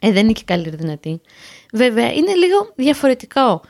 ε, 0.00 0.12
δεν 0.12 0.24
είναι 0.24 0.32
και 0.32 0.42
καλύτερη 0.44 0.76
δυνατή. 0.76 1.20
Βέβαια, 1.72 2.12
είναι 2.12 2.34
λίγο 2.34 2.72
διαφορετικό. 2.74 3.60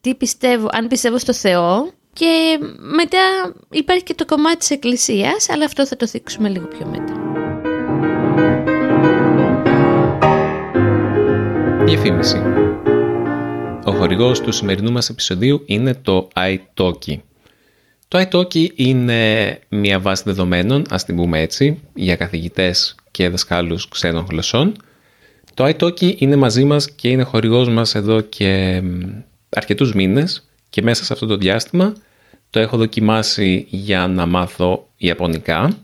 Τι 0.00 0.14
πιστεύω, 0.14 0.68
αν 0.72 0.86
πιστεύω 0.88 1.18
στο 1.18 1.32
Θεό, 1.32 1.92
Και 2.12 2.58
μετά 2.78 3.54
υπάρχει 3.70 4.02
και 4.02 4.14
το 4.14 4.24
κομμάτι 4.24 4.56
της 4.56 4.70
εκκλησίας, 4.70 5.48
αλλά 5.48 5.64
αυτό 5.64 5.86
θα 5.86 5.96
το 5.96 6.06
θίξουμε 6.06 6.48
λίγο 6.48 6.66
πιο 6.66 6.86
μετά. 6.86 7.12
Διαφήμιση. 11.84 12.63
Ο 13.86 13.92
χορηγός 13.92 14.40
του 14.40 14.52
σημερινού 14.52 14.92
μας 14.92 15.08
επεισοδίου 15.08 15.62
είναι 15.66 15.94
το 15.94 16.28
iTalki. 16.34 17.18
Το 18.08 18.26
iTalki 18.28 18.68
είναι 18.74 19.58
μια 19.68 20.00
βάση 20.00 20.22
δεδομένων, 20.26 20.84
ας 20.90 21.04
την 21.04 21.16
πούμε 21.16 21.40
έτσι, 21.40 21.80
για 21.94 22.16
καθηγητές 22.16 22.94
και 23.10 23.28
δασκάλους 23.28 23.88
ξένων 23.88 24.26
γλωσσών. 24.30 24.76
Το 25.54 25.64
iTalki 25.64 26.20
είναι 26.20 26.36
μαζί 26.36 26.64
μας 26.64 26.90
και 26.90 27.08
είναι 27.08 27.22
χορηγός 27.22 27.68
μας 27.68 27.94
εδώ 27.94 28.20
και 28.20 28.82
αρκετούς 29.48 29.94
μήνες 29.94 30.48
και 30.70 30.82
μέσα 30.82 31.04
σε 31.04 31.12
αυτό 31.12 31.26
το 31.26 31.36
διάστημα 31.36 31.92
το 32.50 32.60
έχω 32.60 32.76
δοκιμάσει 32.76 33.66
για 33.68 34.06
να 34.06 34.26
μάθω 34.26 34.88
Ιαπωνικά. 34.96 35.78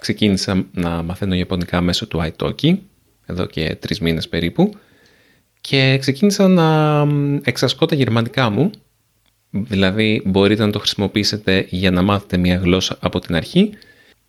Ξεκίνησα 0.00 0.66
να 0.72 1.02
μαθαίνω 1.02 1.34
Ιαπωνικά 1.34 1.80
μέσω 1.80 2.06
του 2.06 2.32
iTalki, 2.32 2.78
εδώ 3.26 3.46
και 3.46 3.76
τρεις 3.80 4.00
μήνες 4.00 4.28
περίπου 4.28 4.74
και 5.68 5.98
ξεκίνησα 6.00 6.48
να 6.48 7.06
εξασκώ 7.42 7.86
τα 7.86 7.94
γερμανικά 7.94 8.50
μου, 8.50 8.70
δηλαδή 9.50 10.22
μπορείτε 10.24 10.64
να 10.64 10.70
το 10.70 10.78
χρησιμοποιήσετε 10.78 11.66
για 11.68 11.90
να 11.90 12.02
μάθετε 12.02 12.36
μια 12.36 12.56
γλώσσα 12.56 12.96
από 13.00 13.18
την 13.18 13.34
αρχή 13.34 13.70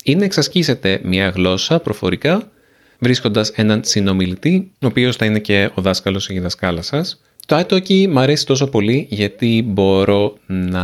ή 0.03 0.15
να 0.15 0.23
εξασκήσετε 0.23 0.99
μια 1.03 1.29
γλώσσα 1.29 1.79
προφορικά 1.79 2.51
βρίσκοντας 2.99 3.49
έναν 3.49 3.81
συνομιλητή, 3.83 4.71
ο 4.81 4.87
οποίος 4.87 5.15
θα 5.15 5.25
είναι 5.25 5.39
και 5.39 5.69
ο 5.73 5.81
δάσκαλος 5.81 6.29
ή 6.29 6.35
η 6.35 6.39
δασκάλα 6.39 6.81
σας. 6.81 7.21
Το 7.45 7.59
iTalki 7.59 8.07
μου 8.07 8.19
αρέσει 8.19 8.45
τόσο 8.45 8.67
πολύ 8.67 9.07
γιατί 9.09 9.63
μπορώ 9.67 10.37
να 10.45 10.83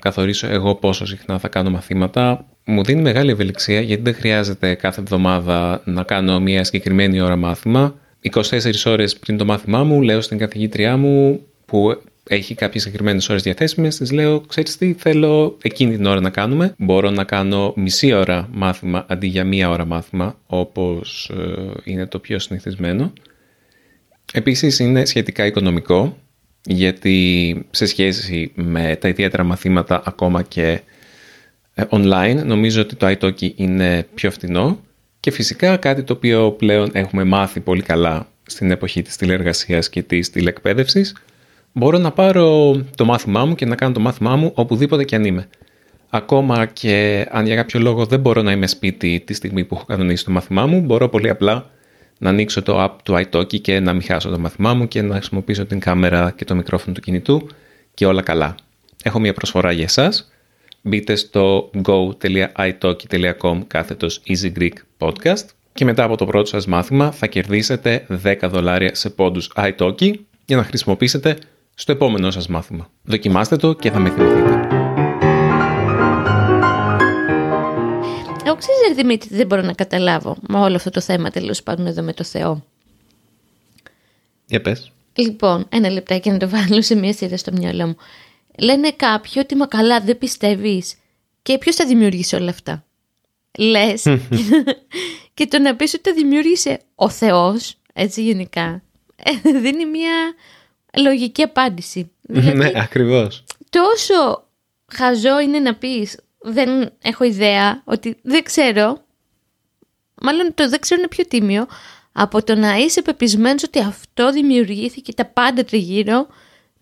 καθορίσω 0.00 0.46
εγώ 0.46 0.74
πόσο 0.74 1.06
συχνά 1.06 1.38
θα 1.38 1.48
κάνω 1.48 1.70
μαθήματα. 1.70 2.44
Μου 2.64 2.84
δίνει 2.84 3.02
μεγάλη 3.02 3.30
ευελιξία 3.30 3.80
γιατί 3.80 4.02
δεν 4.02 4.14
χρειάζεται 4.14 4.74
κάθε 4.74 5.00
εβδομάδα 5.00 5.82
να 5.84 6.02
κάνω 6.02 6.40
μια 6.40 6.64
συγκεκριμένη 6.64 7.20
ώρα 7.20 7.36
μάθημα. 7.36 7.94
24 8.30 8.72
ώρες 8.84 9.16
πριν 9.16 9.36
το 9.36 9.44
μάθημά 9.44 9.84
μου 9.84 10.02
λέω 10.02 10.20
στην 10.20 10.38
καθηγήτριά 10.38 10.96
μου 10.96 11.46
που 11.64 12.02
έχει 12.28 12.54
κάποιες 12.54 12.82
συγκεκριμένες 12.82 13.28
ώρες 13.28 13.42
διαθέσιμες, 13.42 13.96
της 13.96 14.12
λέω, 14.12 14.40
ξέρεις 14.40 14.76
τι, 14.76 14.92
θέλω 14.92 15.56
εκείνη 15.62 15.96
την 15.96 16.06
ώρα 16.06 16.20
να 16.20 16.30
κάνουμε. 16.30 16.74
Μπορώ 16.78 17.10
να 17.10 17.24
κάνω 17.24 17.72
μισή 17.76 18.12
ώρα 18.12 18.48
μάθημα 18.52 19.06
αντί 19.08 19.26
για 19.26 19.44
μία 19.44 19.70
ώρα 19.70 19.84
μάθημα, 19.84 20.38
όπως 20.46 21.30
ε, 21.34 21.70
είναι 21.84 22.06
το 22.06 22.18
πιο 22.18 22.38
συνηθισμένο. 22.38 23.12
Επίσης 24.32 24.78
είναι 24.78 25.04
σχετικά 25.04 25.46
οικονομικό, 25.46 26.16
γιατί 26.64 27.66
σε 27.70 27.86
σχέση 27.86 28.52
με 28.54 28.96
τα 29.00 29.08
ιδιαίτερα 29.08 29.42
μαθήματα 29.42 30.02
ακόμα 30.04 30.42
και 30.42 30.80
ε, 31.74 31.84
online, 31.90 32.42
νομίζω 32.44 32.80
ότι 32.80 32.96
το 32.96 33.16
iTalki 33.18 33.54
είναι 33.56 34.06
πιο 34.14 34.30
φτηνό 34.30 34.80
και 35.22 35.30
φυσικά 35.30 35.76
κάτι 35.76 36.02
το 36.02 36.12
οποίο 36.12 36.50
πλέον 36.50 36.90
έχουμε 36.92 37.24
μάθει 37.24 37.60
πολύ 37.60 37.82
καλά 37.82 38.26
στην 38.46 38.70
εποχή 38.70 39.02
της 39.02 39.16
τηλεεργασίας 39.16 39.88
και 39.88 40.02
της 40.02 40.30
τηλεκπαίδευσης, 40.30 41.16
μπορώ 41.72 41.98
να 41.98 42.12
πάρω 42.12 42.76
το 42.96 43.04
μάθημά 43.04 43.44
μου 43.44 43.54
και 43.54 43.66
να 43.66 43.74
κάνω 43.74 43.92
το 43.92 44.00
μάθημά 44.00 44.36
μου 44.36 44.52
οπουδήποτε 44.54 45.04
και 45.04 45.14
αν 45.14 45.24
είμαι. 45.24 45.48
Ακόμα 46.10 46.66
και 46.66 47.26
αν 47.30 47.46
για 47.46 47.56
κάποιο 47.56 47.80
λόγο 47.80 48.06
δεν 48.06 48.20
μπορώ 48.20 48.42
να 48.42 48.52
είμαι 48.52 48.66
σπίτι 48.66 49.22
τη 49.26 49.34
στιγμή 49.34 49.64
που 49.64 49.74
έχω 49.74 49.84
κανονίσει 49.84 50.24
το 50.24 50.30
μάθημά 50.30 50.66
μου, 50.66 50.80
μπορώ 50.80 51.08
πολύ 51.08 51.28
απλά 51.28 51.70
να 52.18 52.28
ανοίξω 52.28 52.62
το 52.62 52.84
app 52.84 52.96
του 53.04 53.14
iTalki 53.14 53.60
και 53.60 53.80
να 53.80 53.92
μην 53.92 54.02
χάσω 54.02 54.30
το 54.30 54.38
μάθημά 54.38 54.74
μου 54.74 54.88
και 54.88 55.02
να 55.02 55.14
χρησιμοποιήσω 55.14 55.66
την 55.66 55.80
κάμερα 55.80 56.32
και 56.36 56.44
το 56.44 56.54
μικρόφωνο 56.54 56.94
του 56.94 57.00
κινητού 57.00 57.46
και 57.94 58.06
όλα 58.06 58.22
καλά. 58.22 58.54
Έχω 59.02 59.20
μια 59.20 59.32
προσφορά 59.32 59.72
για 59.72 59.84
εσάς 59.84 60.31
μπείτε 60.82 61.14
στο 61.14 61.70
go.italki.com 61.84 63.60
κάθετος 63.66 64.22
Easy 64.26 64.52
Greek 64.58 64.72
Podcast 64.98 65.44
και 65.72 65.84
μετά 65.84 66.04
από 66.04 66.16
το 66.16 66.26
πρώτο 66.26 66.46
σας 66.46 66.66
μάθημα 66.66 67.10
θα 67.10 67.26
κερδίσετε 67.26 68.06
10 68.24 68.36
δολάρια 68.42 68.94
σε 68.94 69.10
πόντους 69.10 69.52
iTalki 69.56 70.12
για 70.44 70.56
να 70.56 70.64
χρησιμοποιήσετε 70.64 71.38
στο 71.74 71.92
επόμενό 71.92 72.30
σας 72.30 72.46
μάθημα. 72.46 72.90
Δοκιμάστε 73.02 73.56
το 73.56 73.72
και 73.72 73.90
θα 73.90 73.98
με 73.98 74.10
θυμηθείτε. 74.10 74.66
Εγώ 78.44 78.56
ξέρεις 78.56 78.96
Δημήτρη 78.96 79.28
δεν 79.36 79.46
μπορώ 79.46 79.62
να 79.62 79.72
καταλάβω 79.72 80.36
με 80.48 80.58
όλο 80.58 80.76
αυτό 80.76 80.90
το 80.90 81.00
θέμα 81.00 81.30
τέλος 81.30 81.62
πάντων 81.62 81.86
εδώ 81.86 82.02
με 82.02 82.12
το 82.12 82.24
Θεό. 82.24 82.64
Για 84.46 84.60
πες. 84.60 84.92
Λοιπόν, 85.14 85.66
ένα 85.68 85.90
λεπτάκι 85.90 86.30
να 86.30 86.36
το 86.36 86.48
βάλω 86.48 86.82
σε 86.82 86.94
μια 86.94 87.12
σειρά 87.12 87.36
στο 87.36 87.52
μυαλό 87.52 87.86
μου 87.86 87.96
λένε 88.58 88.90
κάποιοι 88.92 89.32
ότι 89.36 89.54
μα 89.54 89.66
καλά 89.66 90.00
δεν 90.00 90.18
πιστεύεις 90.18 90.94
και 91.42 91.58
ποιος 91.58 91.76
θα 91.76 91.86
δημιουργήσει 91.86 92.36
όλα 92.36 92.50
αυτά; 92.50 92.84
Λες 93.58 94.02
και 95.34 95.46
το 95.46 95.58
να 95.58 95.76
πεις 95.76 95.94
ότι 95.94 96.02
το 96.02 96.14
δημιούργησε 96.14 96.80
ο 96.94 97.08
Θεός, 97.08 97.74
έτσι 97.92 98.22
γενικά, 98.22 98.82
ε, 99.16 99.50
δίνει 99.60 99.86
μια 99.86 100.34
λογική 100.98 101.42
απάντηση. 101.42 102.10
Δηλαδή, 102.20 102.56
ναι, 102.56 102.72
ακριβώς. 102.74 103.44
Τόσο 103.70 104.48
χαζό 104.92 105.40
είναι 105.40 105.58
να 105.58 105.74
πεις 105.74 106.16
δεν 106.42 106.92
έχω 107.02 107.24
ιδέα, 107.24 107.82
ότι 107.84 108.16
δεν 108.22 108.42
ξέρω, 108.42 109.04
μάλλον 110.22 110.54
το 110.54 110.68
δεν 110.68 110.80
ξέρω 110.80 111.00
είναι 111.00 111.08
πιο 111.08 111.26
τίμιο, 111.26 111.66
από 112.12 112.42
το 112.42 112.54
να 112.54 112.76
είσαι 112.76 113.02
πεπισμένος 113.02 113.62
ότι 113.62 113.78
αυτό 113.78 114.32
δημιουργήθηκε 114.32 115.12
τα 115.12 115.24
πάντα 115.24 115.64
τριγύρω 115.64 116.26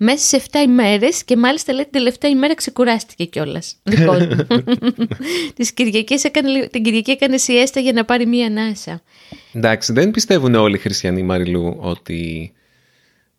μέσα 0.03 0.39
σε 0.39 0.43
7 0.53 0.57
ημέρες 0.65 1.25
και 1.25 1.37
μάλιστα 1.37 1.73
λέει 1.73 1.83
την 1.83 1.93
τελευταία 1.93 2.31
ημέρα 2.31 2.55
ξεκουράστηκε 2.55 3.25
κιόλας. 3.25 3.77
Δικό 3.83 4.17
του. 4.17 4.47
έκανε, 6.23 6.67
την 6.67 6.83
Κυριακή 6.83 7.11
έκανε 7.11 7.37
σιέστα 7.37 7.81
για 7.81 7.93
να 7.93 8.05
πάρει 8.05 8.27
μία 8.27 8.47
ανάσα. 8.47 9.03
Εντάξει, 9.53 9.93
δεν 9.93 10.11
πιστεύουν 10.11 10.55
όλοι 10.55 10.75
οι 10.75 10.79
χριστιανοί 10.79 11.23
Μαριλού 11.23 11.77
ότι 11.81 12.53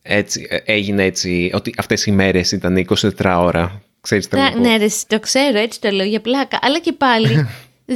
έτσι, 0.02 0.48
ε, 0.50 0.58
έγινε 0.66 1.04
έτσι, 1.04 1.52
ότι 1.54 1.74
αυτές 1.78 2.06
οι 2.06 2.12
μέρες 2.12 2.52
ήταν 2.52 2.86
24 2.88 3.36
ώρα. 3.38 3.82
Ξέρεις 4.02 4.28
τι 4.28 4.38
Ναι, 4.60 4.78
ρε, 4.78 4.88
το 5.08 5.20
ξέρω, 5.20 5.58
έτσι 5.58 5.82
το 5.82 5.90
λέω 5.90 6.06
για 6.06 6.22
πλάκα. 6.22 6.60
Αλλά 6.62 6.80
και 6.80 6.94
πάλι 6.94 7.28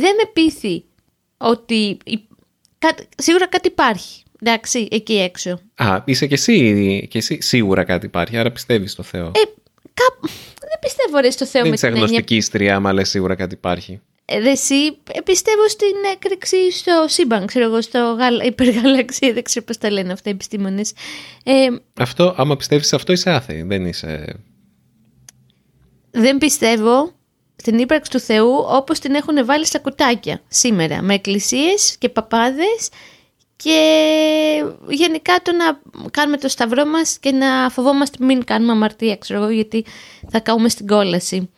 δεν 0.02 0.16
με 0.16 0.30
πείθει 0.34 0.84
ότι 1.38 1.98
σίγουρα 3.18 3.48
κάτι 3.48 3.68
υπάρχει. 3.68 4.24
Εντάξει, 4.48 4.88
εκεί 4.92 5.14
έξω. 5.14 5.60
Α, 5.76 6.02
είσαι 6.06 6.28
και 6.28 6.34
εσύ, 6.34 7.08
και 7.10 7.18
εσύ 7.18 7.38
σίγουρα 7.42 7.84
κάτι 7.84 8.06
υπάρχει, 8.06 8.38
άρα 8.38 8.52
πιστεύεις 8.52 8.92
στο 8.92 9.04
Θεό. 9.04 9.26
Ε, 9.26 9.42
κά... 9.94 10.30
Δεν 10.60 10.80
πιστεύω 10.82 11.18
ρε 11.20 11.30
στο 11.30 11.46
Θεό 11.46 11.62
Δεν 11.62 11.72
με 11.72 11.78
την 11.78 11.88
αγνωστική 11.88 12.42
στριά, 12.42 12.76
άμα 12.76 12.94
λες 12.94 13.10
σίγουρα 13.10 13.36
κάτι 13.36 13.54
υπάρχει. 13.54 14.02
Ε, 14.26 14.50
εσύ, 14.50 14.86
ε, 15.12 15.22
πιστεύω 15.24 15.70
στην 15.70 15.94
έκρηξη 16.14 16.72
στο 16.72 17.06
σύμπαν, 17.08 17.46
ξέρω 17.46 17.66
εγώ, 17.66 17.82
στο 17.82 18.16
γαλ... 18.20 18.46
υπεργαλαξία, 18.46 19.34
δεν 19.34 19.44
ξέρω 19.44 19.66
πώς 19.66 19.78
τα 19.78 19.92
λένε 19.92 20.12
αυτά 20.12 20.30
οι 20.30 20.34
επιστήμονες. 20.34 20.94
Ε, 21.44 21.68
αυτό, 22.00 22.34
άμα 22.38 22.56
πιστεύεις 22.56 22.88
σε 22.88 22.96
αυτό 22.96 23.12
είσαι 23.12 23.30
άθεη, 23.30 23.62
δεν 23.62 23.86
είσαι... 23.86 24.40
Δεν 26.12 26.38
πιστεύω 26.38 27.12
στην 27.56 27.80
ύπαρξη 27.80 28.12
του 28.12 28.20
Θεού 28.20 28.66
όπως 28.68 29.00
την 29.00 29.14
έχουν 29.14 29.46
βάλει 29.46 29.66
στα 29.66 29.80
κουτάκια 29.80 30.42
σήμερα, 30.48 31.02
με 31.02 31.14
εκκλησίες 31.14 31.96
και 31.98 32.10
παπάδες 32.10 32.90
και 33.56 33.80
γενικά 34.88 35.40
το 35.42 35.52
να 35.52 35.82
κάνουμε 36.12 36.38
το 36.38 36.48
σταυρό 36.48 36.86
μας 36.86 37.18
και 37.20 37.32
να 37.32 37.70
φοβόμαστε 37.70 38.26
μην 38.26 38.44
κάνουμε 38.44 38.72
αμαρτία, 38.72 39.18
ξέρω 39.18 39.42
εγώ, 39.42 39.50
γιατί 39.52 39.86
θα 40.30 40.40
καούμε 40.40 40.70
στην 40.70 40.88
κόλαση. 40.88 41.50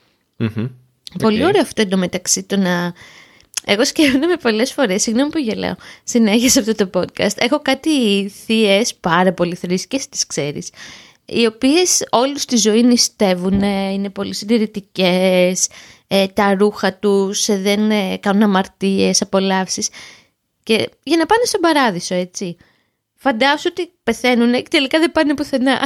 Πολύ 1.20 1.46
ωραίο 1.46 1.62
αυτό 1.62 1.82
εντωμεταξύ 1.82 2.44
το 2.44 2.58
να... 2.58 2.94
Εγώ 3.66 3.86
σκέφτομαι 3.86 4.36
πολλές 4.42 4.74
φορές, 4.74 5.02
συγγνώμη 5.02 5.30
που 5.30 5.38
γελάω, 5.38 5.76
συνέχεια 6.04 6.50
σε 6.50 6.60
αυτό 6.60 6.76
το 6.76 6.90
podcast. 6.94 7.38
Έχω 7.38 7.60
κάτι 7.62 8.30
θείες 8.46 8.96
πάρα 8.96 9.34
πολύ 9.34 9.56
θρήσκες, 9.56 10.10
τις 10.10 10.26
ξέρεις, 10.26 10.70
οι 11.26 11.46
οποίες 11.46 12.08
όλους 12.10 12.42
στη 12.42 12.58
ζωή 12.58 12.84
νηστεύουν, 12.84 13.62
είναι 13.62 14.10
πολύ 14.10 14.34
συντηρητικές, 14.34 15.68
ε, 16.08 16.28
τα 16.28 16.56
ρούχα 16.56 16.94
τους 16.94 17.48
ε, 17.48 17.58
δεν 17.58 17.92
ε, 17.92 18.18
κάνουν 18.18 18.44
αμαρτίες, 18.44 19.22
απολαύσεις. 19.22 19.90
Και 20.64 20.90
για 21.04 21.18
να 21.18 21.26
πάνε 21.26 21.44
στον 21.46 21.62
παράδεισο, 21.62 22.16
έτσι. 22.16 22.58
Φαντάσου 23.18 23.68
ότι 23.72 23.92
πεθαίνουν 24.04 24.54
και 24.54 24.68
τελικά 24.70 25.00
δεν 25.00 25.12
πάνε 25.12 25.34
πουθενά. 25.34 25.80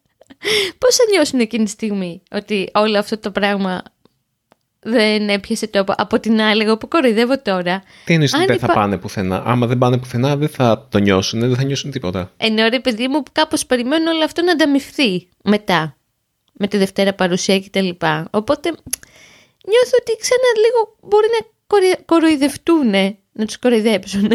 Πώς 0.78 0.96
θα 0.96 1.04
νιώσουν 1.10 1.40
εκείνη 1.40 1.64
τη 1.64 1.70
στιγμή 1.70 2.22
ότι 2.30 2.70
όλο 2.74 2.98
αυτό 2.98 3.18
το 3.18 3.30
πράγμα 3.30 3.82
δεν 4.80 5.28
έπιασε 5.28 5.66
τόπο; 5.66 5.94
Από 5.96 6.20
την 6.20 6.40
άλλη, 6.40 6.62
εγώ 6.62 6.76
που 6.76 6.88
κοροϊδεύω 6.88 7.40
τώρα. 7.42 7.82
Τι 8.04 8.12
εννοείς 8.12 8.34
ότι 8.34 8.44
δεν 8.44 8.58
θα 8.58 8.72
πάνε 8.72 8.98
πουθενά; 8.98 9.42
Άμα 9.46 9.66
δεν 9.66 9.78
πάνε 9.78 9.98
πουθενά, 9.98 10.36
δεν 10.36 10.48
θα 10.48 10.86
το 10.90 10.98
νιώσουν, 10.98 11.40
δεν 11.40 11.56
θα 11.56 11.64
νιώσουν 11.64 11.90
τίποτα. 11.90 12.32
Ενώ 12.36 12.68
ρε 12.68 12.80
παιδί 12.80 13.08
μου, 13.08 13.22
κάπως 13.32 13.66
περιμένω 13.66 14.10
όλο 14.10 14.24
αυτό 14.24 14.42
να 14.42 14.52
ανταμυφθεί 14.52 15.28
μετά. 15.44 15.96
Με 16.52 16.66
τη 16.66 16.76
Δευτέρα 16.76 17.14
παρουσία 17.14 17.60
κτλ. 17.60 17.88
Οπότε 18.30 18.68
νιώθω 19.68 19.96
ότι 20.00 20.16
ξανά 20.20 20.50
λίγο 20.64 20.96
μπορεί 21.00 21.26
να 21.38 21.46
κοροϊδευτούν 22.04 22.90
να 23.32 23.44
τους 23.44 23.58
κοροϊδέψουν. 23.58 24.30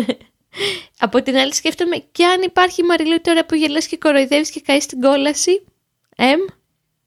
Από 0.99 1.21
την 1.21 1.35
άλλη 1.35 1.53
σκέφτομαι 1.53 1.95
και 2.11 2.25
αν 2.25 2.41
υπάρχει 2.41 2.83
Μαριλού 2.83 3.21
τώρα 3.21 3.45
που 3.45 3.55
γελάς 3.55 3.87
και 3.87 3.97
κοροϊδεύεις 3.97 4.49
και 4.49 4.61
καείς 4.65 4.83
στην 4.83 5.01
κόλαση. 5.01 5.63
Εμ; 6.15 6.39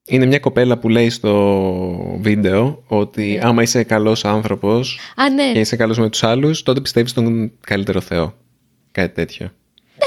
Είναι 0.07 0.27
μια 0.27 0.39
κοπέλα 0.39 0.79
που 0.79 0.89
λέει 0.89 1.11
στο 1.11 1.33
βίντεο 2.21 2.83
ότι 2.87 3.23
Ναι. 3.23 3.47
άμα 3.49 3.63
είσαι 3.63 3.83
καλός 3.83 4.25
άνθρωπος 4.25 4.99
Α, 5.17 5.31
ναι. 5.31 5.53
και 5.53 5.61
είσαι 5.61 5.77
καλός 5.77 5.99
με 5.99 6.09
τους 6.09 6.23
άλλους, 6.23 6.63
τότε 6.63 6.81
πιστεύεις 6.81 7.11
στον 7.11 7.53
καλύτερο 7.61 8.01
Θεό. 8.01 8.35
Κάτι 8.93 9.15
τέτοιο. 9.15 9.53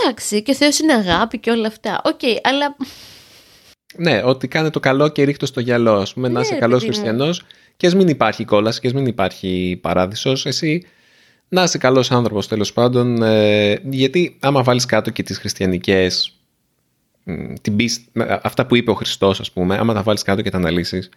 Εντάξει, 0.03 0.41
και 0.43 0.51
ο 0.51 0.55
Θεός 0.55 0.79
είναι 0.79 0.93
αγάπη 0.93 1.37
και 1.39 1.51
όλα 1.51 1.67
αυτά. 1.67 2.01
Οκ, 2.05 2.19
αλλά 2.43 2.75
Ναι, 3.95 4.21
ότι 4.23 4.47
κάνε 4.47 4.69
το 4.69 4.79
καλό 4.79 5.09
και 5.09 5.23
ρίχτω 5.23 5.45
στο 5.45 5.59
γυαλό. 5.59 5.93
Α 5.93 6.05
πούμε, 6.13 6.27
να 6.27 6.33
Ναι, 6.33 6.39
είσαι 6.39 6.53
ρε 6.53 6.59
καλός 6.59 6.79
παιδί 6.79 6.91
μου. 6.91 6.97
χριστιανός 6.97 7.43
και 7.77 7.87
ας 7.87 7.95
μην 7.95 8.07
υπάρχει 8.07 8.45
κόλαση 8.45 8.79
και 8.79 8.87
ας 8.87 8.93
μην 8.93 9.05
υπάρχει 9.05 9.79
παράδεισος. 9.81 10.45
Εσύ 10.45 10.83
να 11.53 11.63
είσαι 11.63 11.77
καλός 11.77 12.11
άνθρωπος 12.11 12.47
τέλος 12.47 12.73
πάντων. 12.73 13.21
ε, 13.21 13.79
γιατί 13.89 14.37
άμα 14.39 14.63
βάλεις 14.63 14.85
κάτω 14.85 15.09
και 15.09 15.23
τις 15.23 15.37
χριστιανικές. 15.37 16.35
Την 17.61 17.75
πίστη, 17.75 18.05
αυτά 18.41 18.65
που 18.65 18.75
είπε 18.75 18.91
ο 18.91 18.93
Χριστός, 18.93 19.39
ας 19.39 19.51
πούμε, 19.51 19.77
άμα 19.77 19.93
τα 19.93 20.01
βάλεις 20.03 20.21
κάτω 20.21 20.41
και 20.41 20.49
τα 20.49 20.57
αναλύσεις, 20.57 21.09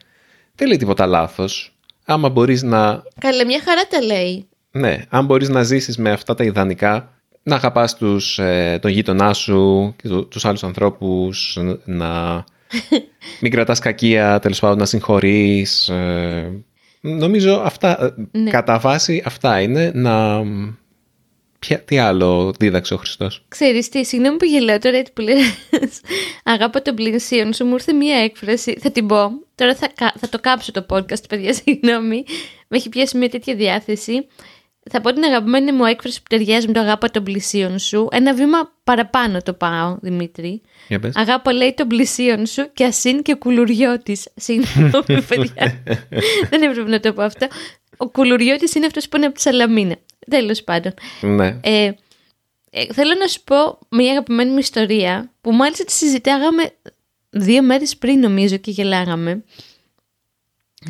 δεν 0.55 0.69
λέει 0.69 0.77
τίποτα 0.77 1.07
λάθος. 1.07 1.75
Άμα 2.05 2.29
μπορείς 2.29 2.63
να. 2.63 3.03
καλά, 3.21 3.45
μια 3.47 3.61
χαρά 3.65 3.83
τα 3.87 4.03
λέει. 4.03 4.47
Ναι, 4.71 5.05
αν 5.09 5.25
μπορείς 5.25 5.49
να 5.49 5.63
ζήσεις 5.63 5.99
με 5.99 6.11
αυτά 6.11 6.35
τα 6.35 6.45
ιδανικά, 6.45 7.13
να 7.43 7.55
αγαπάς 7.57 7.97
τους, 7.97 8.39
ε, 8.39 8.79
τον 8.83 8.91
γείτονά 8.91 9.33
σου 9.33 9.95
και 10.03 10.09
τους 10.09 10.45
άλλους 10.45 10.65
ανθρώπους, 10.65 11.59
να 11.85 12.45
μην 13.41 13.53
κρατάς 13.53 13.79
κακία, 13.79 14.39
τέλος 14.39 14.59
πάντων 14.61 14.79
να 14.79 14.85
συγχωρείς. 14.87 15.89
ε, 15.89 16.65
νομίζω 17.09 17.55
αυτά, 17.65 18.05
ε, 18.33 18.39
Ναι. 18.39 18.51
κατά 18.51 18.79
βάση 18.79 19.23
αυτά 19.27 19.61
είναι 19.61 19.91
να... 19.95 20.43
Ποια, 21.59 21.81
τι 21.81 21.99
άλλο 21.99 22.55
δίδαξε 22.59 22.95
ο 22.95 22.97
Χριστός; 22.97 23.45
Ξέρεις 23.49 23.89
τι, 23.89 24.05
συγγνώμη 24.05 24.37
που 24.37 24.45
γελάω 24.45 24.79
τώρα 24.79 24.97
έτσι 24.97 25.13
που 25.13 25.23
λες 25.23 25.37
Αγάπα 26.45 26.83
των 26.83 26.95
πλησίων 26.95 27.53
σου, 27.53 27.65
μου 27.65 27.73
ήρθε 27.73 27.93
μία 27.93 28.17
έκφραση, 28.17 28.79
θα 28.81 28.91
την 28.91 29.07
πω. 29.07 29.31
Τώρα 29.55 29.75
θα, 29.75 29.89
κα- 29.95 30.15
θα 30.19 30.29
το 30.29 30.39
κάψω 30.41 30.73
το 30.73 30.87
podcast, 30.91 31.29
παιδιά, 31.29 31.53
συγγνώμη. 31.65 32.25
Με 32.69 32.77
έχει 32.77 32.89
πιάσει 32.89 33.17
μια 33.19 33.29
τέτοια 33.29 33.55
διάθεση. 33.55 34.27
Θα 34.91 35.01
πω 35.01 35.13
την 35.13 35.25
αγαπημένη 35.25 35.73
μου 35.73 35.85
έκφραση 35.85 36.19
που 36.19 36.27
ταιριάζει 36.29 36.67
με 36.67 36.73
το 36.73 36.81
αγάπα 36.81 37.11
των 37.11 37.25
πλησίων 37.25 37.79
σου. 37.79 38.09
Ένα 38.11 38.35
βήμα 38.35 38.73
παραπάνω 38.85 39.43
το 39.43 39.53
πάω, 39.53 39.99
Δημήτρη. 40.01 40.61
Για 40.89 41.01
πες. 41.01 41.17
Αγάπα 41.17 41.53
λέει 41.53 41.75
των 41.75 41.89
πλησίων 41.89 42.47
σου 42.47 42.73
και 42.73 42.85
ασύν 42.85 43.23
και 43.23 43.35
κουλουριώτης. 43.35 44.29
Συγγνώμη, 44.37 45.23
παιδιά. 45.29 45.83
Δεν 46.51 46.63
έπρεπε 46.63 46.91
να 46.91 47.01
το 47.01 47.13
πω 47.13 47.23
αυτό. 47.23 47.47
Ο 47.97 48.09
κουλουριώτης 48.09 48.75
είναι 48.75 48.87
αυτός 48.87 49.09
που 49.09 49.17
είναι 49.17 49.27
από 49.27 49.35
τη 49.35 49.41
Σαλαμίνα. 49.41 49.97
Τέλος 50.31 50.63
πάντων. 50.63 50.93
Ναι. 51.21 51.59
Ε, 51.61 51.91
ε, 52.71 52.93
θέλω 52.93 53.15
να 53.19 53.27
σου 53.27 53.41
πω 53.45 53.79
μια 53.89 54.11
αγαπημένη 54.11 54.51
μου 54.51 54.59
ιστορία 54.59 55.31
που 55.41 55.53
μάλιστα 55.53 55.85
τη 55.85 55.93
συζητάγαμε 55.93 56.71
δύο 57.31 57.63
μέρες 57.63 57.97
πριν 57.97 58.19
νομίζω 58.19 58.57
και 58.57 58.71
γελάγαμε 58.71 59.45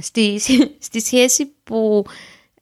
στη, 0.00 0.40
στη 0.86 1.00
σχέση 1.00 1.52
που 1.64 2.04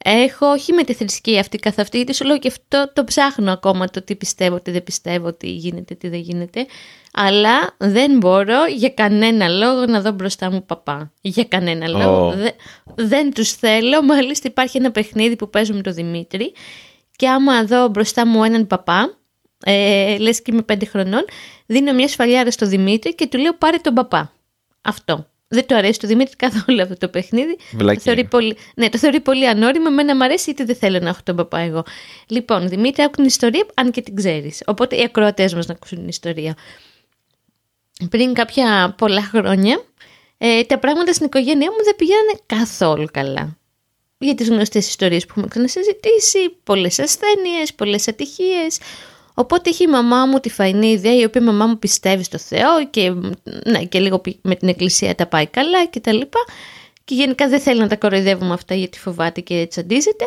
έχω 0.04 0.46
όχι 0.46 0.72
με 0.72 0.82
τη 0.82 0.92
θρησκεία 0.94 1.40
αυτή 1.40 1.58
καθ' 1.58 1.78
αυτή 1.78 1.96
γιατί 1.96 2.14
σου 2.14 2.24
λέω 2.24 2.38
και 2.38 2.48
αυτό 2.48 2.90
το 2.94 3.04
ψάχνω 3.04 3.52
ακόμα 3.52 3.88
το 3.88 4.02
τι 4.02 4.16
πιστεύω, 4.16 4.60
τι 4.60 4.70
δεν 4.70 4.82
πιστεύω, 4.82 5.32
τι 5.32 5.48
γίνεται, 5.50 5.94
τι 5.94 6.08
δεν 6.08 6.20
γίνεται 6.20 6.66
αλλά 7.12 7.74
δεν 7.78 8.16
μπορώ 8.16 8.66
για 8.66 8.88
κανένα 8.90 9.48
λόγο 9.48 9.86
να 9.86 10.00
δω 10.00 10.10
μπροστά 10.10 10.50
μου 10.50 10.64
παπά 10.66 11.12
για 11.20 11.44
κανένα 11.44 11.88
λόγο 11.88 12.26
Ω. 12.26 12.32
Δε- 12.32 12.50
δεν 12.94 13.32
τους 13.34 13.52
θέλω 13.52 14.02
μάλιστα 14.02 14.48
υπάρχει 14.48 14.76
ένα 14.76 14.90
παιχνίδι 14.90 15.36
που 15.36 15.50
παίζω 15.50 15.74
με 15.74 15.80
τον 15.82 15.94
Δημήτρη 15.94 16.52
και 17.16 17.28
άμα 17.28 17.64
δω 17.64 17.88
μπροστά 17.88 18.26
μου 18.26 18.44
έναν 18.44 18.66
παπά, 18.66 19.18
ε, 19.64 20.16
λες 20.18 20.42
και 20.42 20.50
είμαι 20.52 20.62
πέντε 20.62 20.84
χρονών, 20.84 21.24
δίνω 21.66 21.92
μια 21.92 22.08
σφαλιάρα 22.08 22.50
στο 22.50 22.66
Δημήτρη 22.66 23.14
και 23.14 23.26
του 23.26 23.38
λέω 23.38 23.54
πάρε 23.54 23.76
τον 23.76 23.94
παπά. 23.94 24.32
Αυτό. 24.82 25.26
Δεν 25.52 25.66
του 25.66 25.76
αρέσει 25.76 25.98
το 25.98 26.06
Δημήτρη 26.06 26.36
καθόλου 26.36 26.82
αυτό 26.82 26.96
το 26.96 27.08
παιχνίδι. 27.08 27.56
Βλακεία. 27.72 27.94
Το 27.94 28.00
θεωρεί 28.00 28.24
πολύ, 28.24 28.56
ναι, 28.74 28.88
το 28.88 28.98
θεωρεί 28.98 29.20
πολύ 29.20 29.48
ανώριμο. 29.48 29.86
Εμένα 29.88 30.16
μου 30.16 30.24
αρέσει 30.24 30.42
γιατί 30.44 30.64
δεν 30.64 30.76
θέλω 30.76 30.98
να 30.98 31.08
έχω 31.08 31.20
τον 31.22 31.36
παπά 31.36 31.58
εγώ. 31.58 31.84
Λοιπόν, 32.26 32.68
Δημήτρη, 32.68 33.02
άκου 33.02 33.14
την 33.14 33.24
ιστορία, 33.24 33.66
αν 33.74 33.90
και 33.90 34.02
την 34.02 34.16
ξέρεις. 34.16 34.62
Οπότε 34.66 34.96
οι 34.96 35.02
ακροατές 35.02 35.54
μας 35.54 35.66
να 35.66 35.74
ακούσουν 35.74 35.98
την 35.98 36.08
ιστορία. 36.08 36.56
Πριν 38.10 38.34
κάποια 38.34 38.94
πολλά 38.98 39.22
χρόνια, 39.22 39.84
ε, 40.38 40.62
τα 40.62 40.78
πράγματα 40.78 41.12
στην 41.12 41.26
οικογένειά 41.26 41.70
μου 41.70 41.84
δεν 41.84 41.96
πηγαίνανε 41.96 42.38
καθόλου 42.46 43.06
καλά 43.12 43.56
για 44.18 44.34
τις 44.34 44.48
γνωστές 44.48 44.88
ιστορίες 44.88 45.24
που 45.24 45.28
έχουμε 45.30 45.48
ξανασυζητήσει, 45.48 46.38
πολλές 46.64 46.98
ασθένειες, 46.98 47.74
πολλές 47.74 48.08
ατυχίες. 48.08 48.78
Οπότε 49.34 49.70
είχε 49.70 49.84
η 49.84 49.86
μαμά 49.86 50.26
μου 50.26 50.38
τη 50.38 50.48
φαϊνή 50.50 50.86
ιδέα, 50.86 51.16
η 51.16 51.24
οποία 51.24 51.40
η 51.40 51.44
μαμά 51.44 51.66
μου 51.66 51.78
πιστεύει 51.78 52.24
στο 52.24 52.38
Θεό 52.38 52.86
και, 52.90 53.10
ναι, 53.64 53.84
και 53.84 54.00
λίγο 54.00 54.18
πι- 54.18 54.38
με 54.42 54.54
την 54.54 54.68
εκκλησία 54.68 55.14
τα 55.14 55.26
πάει 55.26 55.46
καλά 55.46 55.86
και 55.86 56.00
τα 56.00 56.12
λοιπά. 56.12 56.40
Και 57.04 57.14
γενικά 57.14 57.48
δεν 57.48 57.60
θέλει 57.60 57.80
να 57.80 57.88
τα 57.88 57.96
κοροϊδεύουμε 57.96 58.54
αυτά 58.54 58.74
γιατί 58.74 58.98
φοβάται 58.98 59.40
και 59.40 59.66
τσαντίζεται. 59.70 60.26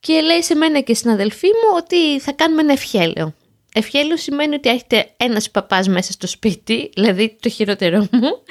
Και 0.00 0.20
λέει 0.20 0.42
σε 0.42 0.54
μένα 0.54 0.80
και 0.80 0.94
στην 0.94 1.10
αδελφή 1.10 1.46
μου 1.46 1.76
ότι 1.76 2.20
θα 2.20 2.32
κάνουμε 2.32 2.60
ένα 2.60 2.72
ευχέλαιο. 2.72 3.34
Ευχέλαιο 3.74 4.16
σημαίνει 4.16 4.54
ότι 4.54 4.68
έχετε 4.68 5.10
ένας 5.16 5.50
παπάς 5.50 5.88
μέσα 5.88 6.12
στο 6.12 6.26
σπίτι, 6.26 6.90
δηλαδή 6.94 7.36
το 7.40 7.48
χειρότερό 7.48 7.98
μου, 8.12 8.42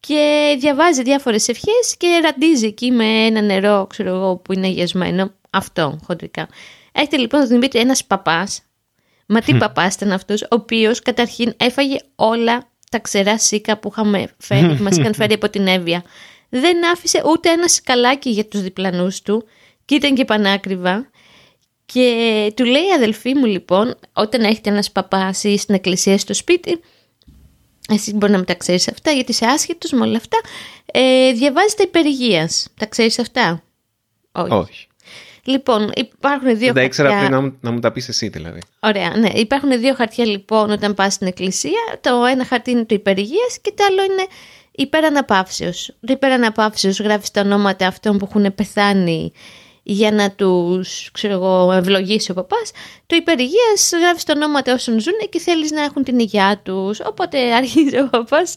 και 0.00 0.54
διαβάζει 0.58 1.02
διάφορες 1.02 1.48
ευχές 1.48 1.96
και 1.98 2.20
ραντίζει 2.22 2.66
εκεί 2.66 2.90
με 2.90 3.04
ένα 3.04 3.40
νερό, 3.40 3.86
ξέρω 3.88 4.14
εγώ, 4.14 4.36
που 4.36 4.52
είναι 4.52 4.66
αγιασμένο. 4.66 5.32
Αυτό, 5.50 5.98
χοντρικά. 6.06 6.48
Έχετε 6.92 7.16
λοιπόν 7.16 7.40
τον 7.40 7.48
Δημήτρη 7.48 7.80
ένας 7.80 8.04
παπάς, 8.04 8.62
μα 9.26 9.40
τι 9.40 9.54
παπάς 9.54 9.94
ήταν 9.94 10.12
αυτός, 10.12 10.42
ο 10.42 10.46
οποίος 10.50 11.00
καταρχήν 11.00 11.54
έφαγε 11.56 11.96
όλα 12.14 12.68
τα 12.90 12.98
ξερά 12.98 13.38
σίκα 13.38 13.78
που, 13.78 13.88
είχαμε 13.92 14.26
φέρει, 14.38 14.76
που 14.76 14.82
μας 14.82 14.96
είχαν 14.96 15.14
φέρει 15.14 15.34
από 15.34 15.50
την 15.50 15.66
Εύβοια. 15.66 16.04
Δεν 16.48 16.86
άφησε 16.86 17.22
ούτε 17.26 17.50
ένα 17.50 17.68
σκαλάκι 17.68 18.30
για 18.30 18.44
τους 18.44 18.60
διπλανούς 18.60 19.22
του 19.22 19.44
και 19.84 19.94
ήταν 19.94 20.14
και 20.14 20.24
πανάκριβα. 20.24 21.10
Και 21.86 22.52
του 22.56 22.64
λέει 22.64 22.82
η 22.82 22.92
αδελφή 22.96 23.34
μου 23.34 23.44
λοιπόν, 23.44 23.94
όταν 24.12 24.42
έχετε 24.42 24.70
ένας 24.70 24.90
παπάς 24.92 25.44
ή 25.44 25.56
στην 25.56 25.74
εκκλησία 25.74 26.18
στο 26.18 26.34
σπίτι, 26.34 26.80
εσύ 27.88 28.14
μπορεί 28.14 28.32
να 28.32 28.38
μην 28.38 28.46
τα 28.46 28.54
ξέρεις 28.54 28.88
αυτά 28.88 29.10
γιατί 29.10 29.30
είσαι 29.30 29.46
άσχετος 29.46 29.92
με 29.92 30.00
όλα 30.06 30.16
αυτά, 30.16 30.38
ε, 30.86 31.32
διαβάζει 31.32 31.74
τα 31.74 31.82
υπερηγείας. 31.82 32.68
Τα 32.78 32.86
ξέρεις 32.86 33.18
αυτά; 33.18 33.62
Όχι. 34.32 34.52
Όχι. 34.52 34.86
Λοιπόν, 35.44 35.90
υπάρχουν 35.94 36.48
δύο 36.48 36.66
Δεν 36.66 36.74
τα 36.74 36.82
ήξερα 36.82 37.08
χαρτιά... 37.08 37.26
πριν 37.28 37.40
να, 37.40 37.46
μου- 37.46 37.56
να 37.60 37.70
μου 37.70 37.78
τα 37.80 37.92
πεις 37.92 38.08
εσύ 38.08 38.28
δηλαδή. 38.28 38.58
Ωραία, 38.80 39.16
ναι. 39.16 39.28
Υπάρχουν 39.34 39.80
δύο 39.80 39.94
χαρτιά 39.94 40.26
λοιπόν 40.26 40.70
όταν 40.70 40.94
πας 40.94 41.14
στην 41.14 41.26
εκκλησία. 41.26 41.98
Το 42.00 42.24
ένα 42.24 42.44
χαρτί 42.44 42.70
είναι 42.70 42.84
το 42.84 42.94
υπερηγείας 42.94 43.58
και 43.60 43.72
το 43.76 43.84
άλλο 43.84 44.02
είναι 44.04 44.26
υπεραναπαύσεως. 44.70 45.86
Το 46.00 46.12
υπεραναπαύσεως 46.12 47.00
γράφεις 47.00 47.30
τα 47.30 47.40
ονόματα 47.40 47.86
αυτών 47.86 48.18
που 48.18 48.26
έχουν 48.30 48.54
πεθάνει 48.54 49.32
για 49.82 50.10
να 50.12 50.30
τους, 50.30 51.10
ξέρω 51.12 51.34
εγώ, 51.34 51.72
ευλογήσει 51.72 52.30
ο 52.30 52.34
παπάς. 52.34 52.70
Το 53.06 53.16
υπερηγείας 53.16 53.90
γράφεις 54.00 54.24
τα 54.24 54.32
ονόματα 54.36 54.72
όσων 54.72 55.00
ζουν 55.00 55.12
και 55.30 55.38
θέλεις 55.38 55.70
να 55.70 55.82
έχουν 55.82 56.04
την 56.04 56.18
υγειά 56.18 56.60
τους. 56.62 57.00
Οπότε 57.00 57.38
αρχίζει 57.56 57.98
ο 57.98 58.08
παπάς 58.10 58.54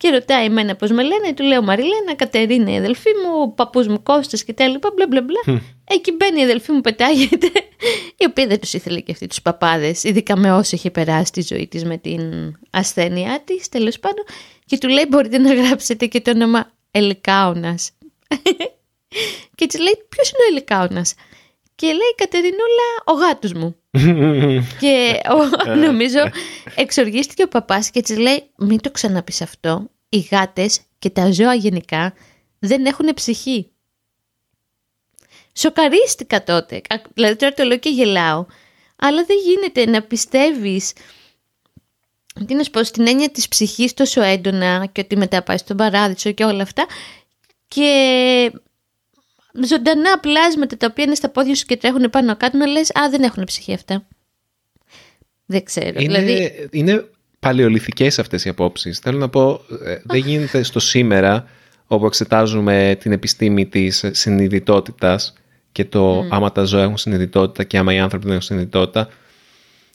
και 0.00 0.10
ρωτάει 0.10 0.44
εμένα 0.44 0.76
πώς 0.76 0.90
με 0.90 1.02
λένε, 1.02 1.34
του 1.34 1.42
λέω 1.42 1.62
Μαριλένα, 1.62 2.14
Κατερίνα 2.16 2.72
η 2.72 2.76
αδελφή 2.76 3.08
μου, 3.24 3.42
ο 3.42 3.48
παππούς 3.48 3.86
μου 3.86 4.02
Κώστας 4.02 4.44
και 4.44 4.52
τα 4.52 4.68
λοιπά, 4.68 4.90
μπλα 4.94 5.06
μπλα 5.06 5.22
μπλα. 5.22 5.62
Εκεί 5.84 6.12
μπαίνει 6.12 6.40
η 6.40 6.42
αδελφή 6.42 6.72
μου, 6.72 6.80
πετάγεται, 6.80 7.46
η 8.16 8.24
οποία 8.28 8.46
δεν 8.46 8.60
τους 8.60 8.72
ήθελε 8.72 9.00
και 9.00 9.12
αυτή 9.12 9.26
τους 9.26 9.42
παπάδες, 9.42 10.04
ειδικά 10.04 10.36
με 10.36 10.52
όσο 10.52 10.76
είχε 10.76 10.90
περάσει 10.90 11.32
τη 11.32 11.42
ζωή 11.42 11.66
της 11.68 11.84
με 11.84 11.96
την 11.96 12.52
ασθένειά 12.70 13.42
της, 13.44 13.68
τέλος 13.68 13.98
πάντων, 13.98 14.24
και 14.64 14.78
του 14.78 14.88
λέει 14.88 15.04
μπορείτε 15.08 15.38
να 15.38 15.54
γράψετε 15.54 16.06
και 16.06 16.20
το 16.20 16.30
όνομα 16.30 16.72
Ελικάωνας. 16.90 17.90
και 19.56 19.66
της 19.66 19.80
λέει 19.80 20.06
ποιος 20.08 20.30
είναι 20.30 20.42
ο 20.44 20.50
Ελικάωνας; 20.50 21.14
Και 21.74 21.86
λέει 21.86 22.14
Κατερινούλα 22.16 22.88
ο 23.04 23.12
γάτος 23.12 23.52
μου. 23.52 23.79
Και 24.80 25.20
ο, 25.30 25.74
νομίζω 25.76 26.18
εξοργίστηκε 26.74 27.42
ο 27.42 27.48
παπάς 27.48 27.90
και 27.90 28.02
της 28.02 28.18
λέει 28.18 28.50
μην 28.56 28.80
το 28.80 28.90
ξαναπείς 28.90 29.42
αυτό. 29.42 29.90
Οι 30.08 30.18
γάτες 30.30 30.80
και 30.98 31.10
τα 31.10 31.32
ζώα 31.32 31.54
γενικά 31.54 32.14
δεν 32.58 32.86
έχουν 32.86 33.14
ψυχή. 33.14 33.70
Σοκαρίστηκα 35.52 36.42
τότε. 36.42 36.76
Α, 36.76 36.96
Δηλαδή 37.14 37.36
τώρα 37.36 37.52
το 37.52 37.64
λέω 37.64 37.78
και 37.78 37.88
γελάω. 37.88 38.46
Αλλά 38.96 39.24
δεν 39.24 39.36
γίνεται 39.44 39.90
να 39.90 40.02
πιστεύεις 40.02 40.92
τι 42.46 42.54
να 42.54 42.62
σου 42.62 42.70
πω, 42.70 42.84
στην 42.84 43.06
έννοια 43.06 43.30
της 43.30 43.48
ψυχής 43.48 43.94
τόσο 43.94 44.22
έντονα 44.22 44.86
και 44.92 45.00
ότι 45.00 45.16
μετά 45.16 45.42
πάει 45.42 45.56
στον 45.56 45.76
παράδεισο 45.76 46.32
και 46.32 46.44
όλα 46.44 46.62
αυτά 46.62 46.86
και 47.68 48.52
ζωντανά 49.66 50.18
πλάσματα 50.20 50.76
τα 50.76 50.86
οποία 50.90 51.04
είναι 51.04 51.14
στα 51.14 51.28
πόδια 51.28 51.54
σου 51.54 51.66
και 51.66 51.76
τρέχουν 51.76 52.10
πάνω 52.10 52.36
κάτω 52.36 52.58
να 52.58 52.66
λες 52.66 52.90
α 52.90 53.10
δεν 53.10 53.22
έχουν 53.22 53.44
ψυχή 53.44 53.72
αυτά. 53.72 54.06
Δεν 55.46 55.64
ξέρω. 55.64 56.00
Είναι, 56.00 56.20
Δηλαδή, 56.20 56.68
είναι 56.70 57.08
παλαιολιθικές 57.40 58.18
αυτές 58.18 58.44
οι 58.44 58.48
απόψεις. 58.48 58.98
Θέλω 58.98 59.18
να 59.18 59.28
πω, 59.28 59.64
ε, 59.84 60.00
δεν 60.04 60.18
γίνεται 60.18 60.62
στο 60.62 60.80
σήμερα 60.80 61.48
όπου 61.86 62.06
εξετάζουμε 62.06 62.96
την 63.00 63.12
επιστήμη 63.12 63.66
της 63.66 64.04
συνειδητότητας 64.10 65.32
και 65.72 65.84
το 65.84 66.26
άμα 66.30 66.52
τα 66.52 66.64
ζώα 66.64 66.82
έχουν 66.82 66.96
συνειδητότητα 66.96 67.64
και 67.64 67.78
άμα 67.78 67.94
οι 67.94 67.98
άνθρωποι 67.98 68.24
δεν 68.24 68.32
έχουν 68.32 68.46
συνειδητότητα. 68.46 69.08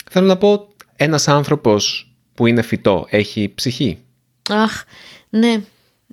Θέλω 0.10 0.28
να 0.28 0.38
πω, 0.38 0.68
ένας 0.96 1.28
άνθρωπος 1.28 2.12
που 2.34 2.48
είναι 2.48 2.62
φυτό 2.62 3.06
έχει 3.10 3.52
ψυχή. 3.56 3.98
αχ, 4.50 4.84
ναι. 5.30 5.62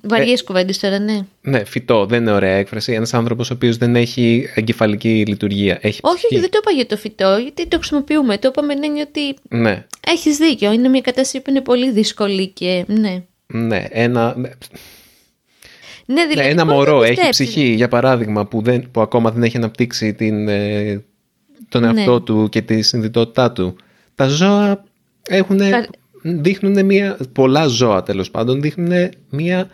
Βαριές 0.07 0.43
κουβέντες 0.43 0.79
τώρα, 0.79 0.99
ναι. 0.99 1.19
Ναι, 1.41 1.63
φυτό, 1.63 2.05
δεν 2.05 2.21
είναι 2.21 2.31
ωραία 2.31 2.55
έκφραση. 2.55 2.93
Ένας 2.93 3.13
άνθρωπος 3.13 3.49
ο 3.49 3.53
οποίος 3.53 3.77
δεν 3.77 3.95
έχει 3.95 4.49
εγκεφαλική 4.55 5.23
λειτουργία. 5.27 5.77
Έχει 5.81 5.99
Όχι, 6.03 6.15
ψυχή. 6.15 6.33
όχι, 6.33 6.41
δεν 6.41 6.51
το 6.51 6.57
είπα 6.61 6.71
για 6.71 6.85
το 6.85 6.97
φυτό, 6.97 7.37
γιατί 7.41 7.67
το 7.67 7.77
χρησιμοποιούμε. 7.77 8.37
Το 8.37 8.47
είπαμε 8.47 8.73
να 8.73 8.85
είναι 8.85 9.01
ότι 9.01 9.35
Ναι, 9.49 9.85
έχεις 10.07 10.37
δίκιο. 10.37 10.71
Είναι 10.71 10.87
μια 10.87 11.01
κατάσταση 11.01 11.41
που 11.43 11.49
είναι 11.49 11.61
πολύ 11.61 11.91
δύσκολη 11.91 12.47
και. 12.47 12.83
Ναι. 12.87 13.23
ναι, 13.47 13.85
ένα, 13.89 14.33
Ναι, 14.37 14.49
ναι, 16.05 16.25
δηλαδή, 16.27 16.49
ένα 16.49 16.65
πώς 16.65 16.71
να 16.71 16.73
μωρό 16.77 17.03
έχει 17.03 17.13
πιστέψεις. 17.13 17.45
ψυχή, 17.49 17.65
για 17.73 17.87
παράδειγμα, 17.87 18.45
που, 18.45 18.61
δεν, 18.61 18.87
που 18.91 19.01
ακόμα 19.01 19.31
δεν 19.31 19.43
έχει 19.43 19.57
αναπτύξει 19.57 20.13
την, 20.13 20.47
ε, 20.47 21.03
τον 21.69 21.81
Ναι. 21.81 21.87
εαυτό 21.87 22.21
του 22.21 22.47
και 22.51 22.61
τη 22.61 22.81
συνειδητότητά 22.81 23.51
του. 23.51 23.75
Τα 24.15 24.27
ζώα 24.27 24.83
έχουν, 25.27 25.57
Κα- 25.57 25.87
δείχνουν 26.23 26.85
μια, 26.85 27.17
πολλά 27.33 27.67
ζώα 27.67 28.03
τέλος 28.03 28.31
πάντων, 28.31 28.61
δείχνουν 28.61 29.09
μια, 29.29 29.69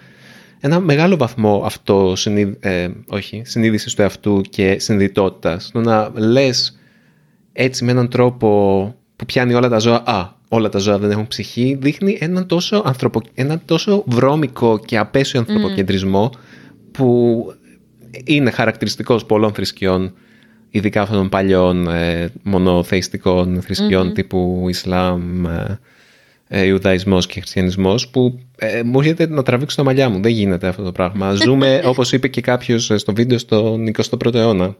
ένα 0.59 0.79
μεγάλο 0.79 1.17
βαθμό 1.17 1.61
αυτό, 1.65 2.13
ε, 2.59 2.87
όχι, 3.07 3.41
συνείδησης 3.45 3.93
του 3.93 4.01
εαυτού 4.01 4.41
και 4.41 4.79
συνειδητότητας. 4.79 5.69
Το 5.73 5.79
να 5.79 6.11
λες 6.15 6.79
έτσι 7.53 7.83
με 7.83 7.91
έναν 7.91 8.09
τρόπο 8.09 8.47
που 9.15 9.25
πιάνει 9.25 9.53
όλα 9.53 9.69
τα 9.69 9.79
ζώα, 9.79 10.03
α, 10.05 10.29
όλα 10.49 10.69
τα 10.69 10.79
ζώα 10.79 10.97
δεν 10.97 11.11
έχουν 11.11 11.27
ψυχή, 11.27 11.77
δείχνει 11.81 12.17
έναν 12.21 12.45
τόσο, 12.47 12.81
ανθρωπο, 12.85 13.21
έναν 13.33 13.61
τόσο 13.65 14.03
βρώμικο 14.07 14.79
και 14.85 14.97
απέσιο 14.97 15.39
ανθρωποκεντρισμό 15.39 16.31
που 16.91 17.45
είναι 18.23 18.51
χαρακτηριστικός 18.51 19.25
πολλών 19.25 19.53
θρησκειών, 19.53 20.13
ειδικά 20.69 21.01
αυτών 21.01 21.17
των 21.17 21.29
παλιών 21.29 21.87
ε, 21.87 22.31
μονοθεϊστικών 22.43 23.61
θρησκειών 23.61 24.13
τύπου 24.13 24.65
Ισλάμ, 24.69 25.45
ε, 25.45 25.49
ε, 25.49 25.79
Ιουδαϊσμός 26.51 27.25
και 27.27 27.39
Χριστιανισμός 27.39 28.07
που 28.09 28.39
ε, 28.57 28.83
μου 28.83 28.99
έρχεται 28.99 29.27
να 29.29 29.43
τραβήξω 29.43 29.75
τα 29.75 29.83
μαλλιά 29.83 30.09
μου. 30.09 30.21
Δεν 30.21 30.31
γίνεται 30.31 30.67
αυτό 30.67 30.83
το 30.83 30.91
πράγμα. 30.91 31.33
Ζούμε, 31.45 31.81
όπως 31.85 32.11
είπε 32.11 32.27
και 32.27 32.41
κάποιος 32.41 32.89
ε, 32.91 32.97
στο 32.97 33.13
βίντεο, 33.13 33.37
στον 33.37 33.91
21ο 33.97 34.33
αιώνα. 34.33 34.75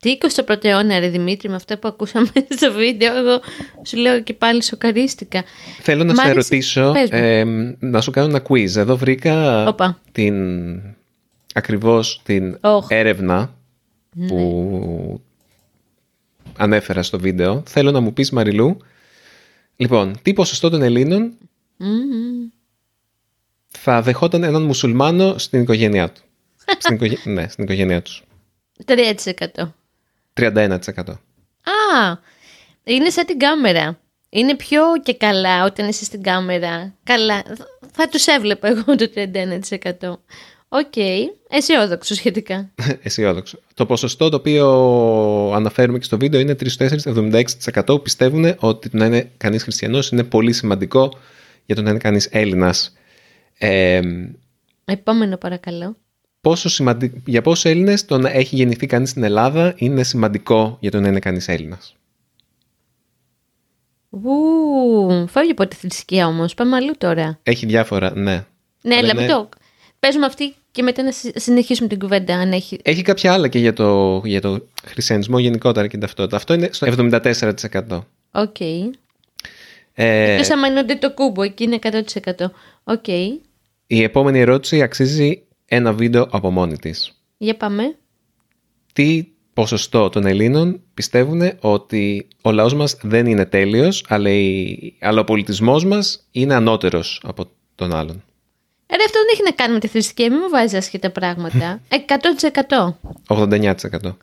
Τι 0.00 0.18
21ο 0.46 0.64
αιώνα, 0.64 0.98
ρε 0.98 1.08
Δημήτρη, 1.08 1.48
με 1.48 1.54
αυτά 1.54 1.78
που 1.78 1.88
ακούσαμε 1.88 2.26
στο 2.58 2.72
βίντεο, 2.72 3.16
εγώ 3.16 3.40
σου 3.86 3.96
λέω 3.96 4.22
και 4.22 4.32
πάλι 4.34 4.62
σοκαρίστηκα. 4.62 5.44
Θέλω 5.82 6.04
να 6.04 6.12
Μ' 6.12 6.16
σε 6.16 6.22
άρεσε- 6.28 6.50
ρωτήσω, 6.50 6.92
πες 6.92 7.10
μου. 7.10 7.18
ε, 7.18 7.44
να 7.78 8.00
σου 8.00 8.10
κάνω 8.10 8.28
ένα 8.28 8.42
quiz. 8.48 8.76
Εδώ 8.76 8.96
βρήκα 8.96 9.66
Όπα. 9.68 10.00
την, 10.12 10.34
ακριβώς 11.54 12.20
την 12.24 12.58
Όχ. 12.60 12.86
έρευνα 12.90 13.54
που 14.28 15.20
ανέφερα 16.56 17.02
στο 17.02 17.18
βίντεο. 17.18 17.62
Θέλω 17.66 17.90
να 17.90 18.00
μου 18.00 18.12
πεις 18.12 18.30
Μαριλού, 18.30 18.76
λοιπόν, 19.76 20.18
τι 20.22 20.32
ποσοστό 20.32 20.70
των 20.70 20.82
Ελλήνων 20.82 21.38
Μμμ. 21.76 22.48
θα 23.68 24.02
δεχόταν 24.02 24.42
έναν 24.42 24.62
μουσουλμάνο 24.62 25.38
στην 25.38 25.60
οικογένειά 25.60 26.12
του; 26.12 26.20
στην, 26.78 26.94
οικογέ... 26.94 27.16
ναι, 27.24 27.48
στην 27.48 27.64
οικογένειά 27.64 28.02
τους. 28.02 28.22
3%. 28.86 29.14
31%. 30.34 30.78
Α, 31.62 32.16
είναι 32.84 33.10
σαν 33.10 33.26
την 33.26 33.38
κάμερα. 33.38 34.00
Είναι 34.28 34.56
πιο 34.56 34.82
και 35.02 35.14
καλά 35.14 35.64
όταν 35.64 35.88
είσαι 35.88 36.04
στην 36.04 36.22
κάμερα. 36.22 36.94
Καλά. 37.02 37.42
Θα 37.92 38.08
τους 38.08 38.26
έβλεπα 38.26 38.68
εγώ 38.68 38.96
το 38.96 39.10
31%. 39.14 40.14
Οκ. 40.68 40.92
Αισιόδοξο 41.48 42.14
σχετικά. 42.14 42.70
Αισιόδοξο. 43.02 43.58
Το 43.74 43.86
ποσοστό 43.86 44.28
το 44.28 44.36
οποίο 44.36 44.66
αναφέρουμε 45.54 45.98
και 45.98 46.04
στο 46.04 46.18
βίντεο 46.18 46.40
είναι 46.40 46.56
3-4-76% 47.84 48.02
πιστεύουν 48.02 48.54
ότι 48.58 48.88
το 48.90 48.96
να 48.96 49.04
είναι 49.06 49.30
κανείς 49.36 49.62
χριστιανός 49.62 50.08
είναι 50.10 50.24
πολύ 50.24 50.52
σημαντικό 50.52 51.12
για 51.66 51.74
το 51.74 51.82
να 51.82 51.90
είναι 51.90 51.98
κανείς 51.98 52.26
Έλληνας. 52.30 52.92
Ε, 53.58 54.00
Επόμενο 54.84 55.36
παρακαλώ. 55.36 55.96
πόσο 56.40 56.68
σημαντι... 56.68 57.22
Για 57.26 57.42
πόσους 57.42 57.64
Έλληνες 57.64 58.04
το 58.04 58.18
να 58.18 58.30
έχει 58.30 58.56
γεννηθεί 58.56 58.86
κανείς 58.86 59.10
στην 59.10 59.22
Ελλάδα 59.22 59.74
είναι 59.76 60.02
σημαντικό 60.02 60.76
για 60.80 60.90
το 60.90 61.00
να 61.00 61.08
είναι 61.08 61.18
κανείς 61.18 61.48
Έλληνας; 61.48 61.96
Ου, 64.10 65.26
φεύγει 65.28 65.50
από 65.50 65.66
τη 65.68 65.76
θρησκεία 65.76 66.26
όμως. 66.26 66.54
Πάμε 66.54 66.76
αλλού 66.76 66.92
τώρα. 66.98 67.38
Έχει 67.42 67.66
διάφορα, 67.66 68.12
ναι. 68.16 68.22
Ναι, 68.80 68.94
Αλλά 68.94 68.98
αλλά 68.98 69.10
είναι- 69.10 69.20
μην 69.20 69.30
το... 69.30 69.48
Παίζουμε 70.00 70.26
αυτή 70.26 70.54
και 70.70 70.82
μετά 70.82 71.02
να 71.02 71.12
συ- 71.12 71.38
συνεχίσουμε 71.38 71.88
την 71.88 71.98
κουβέντα 71.98 72.34
αν 72.36 72.52
έχει... 72.52 72.78
Έχει 72.82 73.02
κάποια 73.02 73.32
άλλα 73.32 73.48
και 73.48 73.58
για 73.58 73.72
το, 73.72 74.22
για 74.24 74.40
το 74.40 74.66
χριστιανισμό 74.86 75.38
γενικότερα 75.38 75.82
και 75.86 75.90
την 75.92 76.00
ταυτότητα. 76.00 76.36
Αυτό 76.36 76.54
είναι 76.54 76.68
στο 76.72 76.86
74%. 76.90 78.00
Οκ. 78.30 78.60
Ε, 78.60 80.32
Εκτός 80.32 80.50
άμα 80.50 80.66
είναι 80.66 80.84
το 80.98 81.12
κούμπο, 81.14 81.42
εκεί 81.42 81.64
είναι 81.64 81.78
100%. 81.82 82.00
Οκ. 82.84 83.06
η 83.86 84.02
επόμενη 84.02 84.38
ερώτηση 84.38 84.82
αξίζει 84.82 85.42
ένα 85.66 85.92
βίντεο 85.92 86.28
από 86.30 86.50
μόνη 86.50 86.76
της. 86.76 87.20
Για 87.38 87.56
πάμε. 87.56 87.96
τι 88.92 89.26
ποσοστό 89.54 90.08
των 90.08 90.26
Ελλήνων 90.26 90.80
πιστεύουν 90.94 91.42
ότι 91.60 92.26
ο 92.42 92.52
λαός 92.52 92.74
μας 92.74 92.96
δεν 93.02 93.26
είναι 93.26 93.44
τέλειος, 93.44 94.04
αλλά, 94.08 94.30
η, 94.30 94.76
αλλά 95.00 95.20
ο 95.20 95.24
πολιτισμός 95.24 95.84
μας 95.84 96.26
είναι 96.30 96.54
ανώτερος 96.54 97.20
από 97.24 97.46
τον 97.74 97.94
άλλον; 97.94 98.22
Ρε, 98.90 99.04
αυτό 99.04 99.18
δεν 99.18 99.28
έχει 99.32 99.42
να 99.42 99.50
κάνει 99.50 99.72
με 99.72 99.78
τη 99.78 99.86
θρησκεία, 99.86 100.30
μην 100.30 100.38
μου 100.42 100.48
βάζει 100.48 100.76
άσχετα 100.76 101.10
πράγματα. 101.10 101.80
100%. 102.68 102.94
89%. 103.28 104.16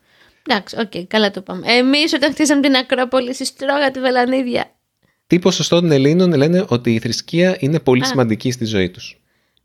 Εντάξει, 0.48 0.76
οκ, 0.80 1.08
καλά 1.08 1.32
το 1.32 1.42
πάμε. 1.42 1.72
Εμείς 1.72 2.14
όταν 2.14 2.32
χτίσαμε 2.32 2.62
την 2.62 2.76
Ακρόπολη, 2.76 3.34
εσείς 3.34 3.92
τρώγατε 3.92 4.00
βελανίδια. 4.00 4.72
Τι 5.28 5.40
ποσοστό 5.40 5.80
των 5.80 5.92
Ελλήνων 5.92 6.34
λένε 6.34 6.66
ότι 6.68 6.94
η 6.94 7.00
θρησκεία 7.00 7.58
είναι 7.60 7.80
πολύ 7.80 8.06
σημαντική 8.06 8.52
στη 8.52 8.66
ζωή 8.66 8.90
τους; 8.90 9.22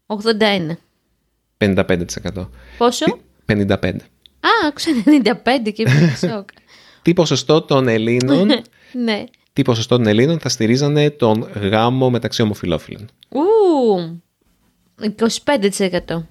81. 0.07 0.77
55%. 1.59 2.49
Πόσο; 2.79 3.05
55%. 3.47 3.97
Α, 4.41 4.67
άκουσα 4.67 4.91
95 5.05 5.73
και 5.75 5.85
ήμουν 5.87 6.17
σοκ. 6.17 6.49
Τι 7.03 7.13
ποσοστό 7.13 7.63
των 7.63 7.89
Ελλήνων, 7.89 8.49
ναι. 9.05 9.25
τι 9.53 9.63
ποσοστό 9.63 9.97
των 9.97 10.07
Ελλήνων 10.07 10.39
θα 10.39 10.49
στηρίζανε 10.49 11.11
τον 11.11 11.49
γάμο 11.55 12.11
μεταξύ 12.11 12.43
ομοφυλόφιλων; 12.43 13.09
Ου, 13.29 14.23
25%. 15.01 16.23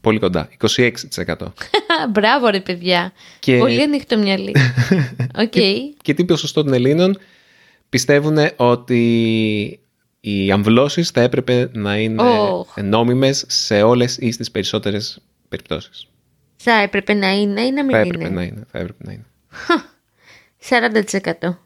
Πολύ 0.00 0.18
κοντά. 0.18 0.48
26%. 0.68 1.34
Μπράβο 2.12 2.48
ρε 2.48 2.60
παιδιά. 2.60 3.12
Και- 3.38 3.58
Πολύ 3.58 3.82
ανοιχτό 3.82 4.18
μυαλί. 4.18 4.54
Οκ. 5.42 5.54
και 6.02 6.14
τι 6.14 6.24
ποσοστό 6.24 6.64
των 6.64 6.72
Ελλήνων 6.72 7.18
πιστεύουν 7.88 8.38
ότι 8.56 9.00
οι 10.20 10.50
αμβλώσεις 10.50 11.10
θα 11.10 11.20
έπρεπε 11.20 11.70
να 11.72 11.96
είναι 11.98 12.22
Ωχ. 12.22 12.76
νόμιμες 12.82 13.44
σε 13.48 13.82
όλες 13.82 14.16
ή 14.16 14.30
στις 14.32 14.50
περισσότερες 14.50 15.18
περιπτώσεις. 15.48 16.06
Θα 16.56 16.72
έπρεπε 16.72 17.14
να 17.14 17.30
είναι 17.30 17.60
ή 17.60 17.70
να 17.70 17.82
μην 17.84 17.90
Θα 17.94 17.98
έπρεπε 17.98 18.24
είναι; 18.24 18.34
να 18.34 18.42
είναι. 18.42 18.66
Θα 18.70 18.78
έπρεπε 18.78 19.04
να 19.04 19.12
είναι. 19.12 19.24
40%. 20.68 21.58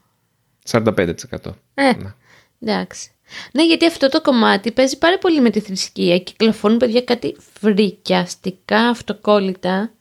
45%. 0.69 1.55
Ε, 1.73 1.91
Ναι. 1.97 2.13
Εντάξει. 2.59 3.09
Ναι, 3.51 3.65
γιατί 3.65 3.85
αυτό 3.85 4.09
το 4.09 4.21
κομμάτι 4.21 4.71
παίζει 4.71 4.97
πάρα 4.97 5.17
πολύ 5.17 5.41
με 5.41 5.49
τη 5.49 5.59
θρησκεία. 5.59 6.19
Κυκλοφορούν 6.19 6.77
παιδιά 6.77 7.01
κάτι 7.01 7.35
φρικιαστικά 7.59 8.79
αυτοκόλλητα. 8.79 9.91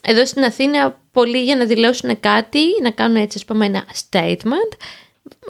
Εδώ 0.00 0.26
στην 0.26 0.44
Αθήνα 0.44 1.00
πολλοί 1.12 1.42
για 1.42 1.56
να 1.56 1.64
δηλώσουν 1.64 2.20
κάτι, 2.20 2.60
να 2.82 2.90
κάνουν 2.90 3.16
έτσι 3.16 3.38
ας 3.38 3.44
πούμε 3.44 3.66
ένα 3.66 3.84
statement, 4.10 4.76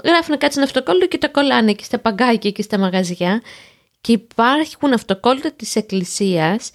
γράφουν 0.04 0.38
κάτι 0.38 0.52
στην 0.52 0.64
αυτοκόλλητο 0.64 1.06
και 1.06 1.18
το 1.18 1.30
κολλάνε 1.30 1.70
εκεί 1.70 1.84
στα 1.84 1.98
παγκάκια 1.98 2.50
και 2.50 2.62
στα 2.62 2.78
μαγαζιά. 2.78 3.42
Και 4.00 4.12
υπάρχουν 4.12 4.92
αυτοκόλλητα 4.92 5.52
της 5.52 5.76
εκκλησίας 5.76 6.70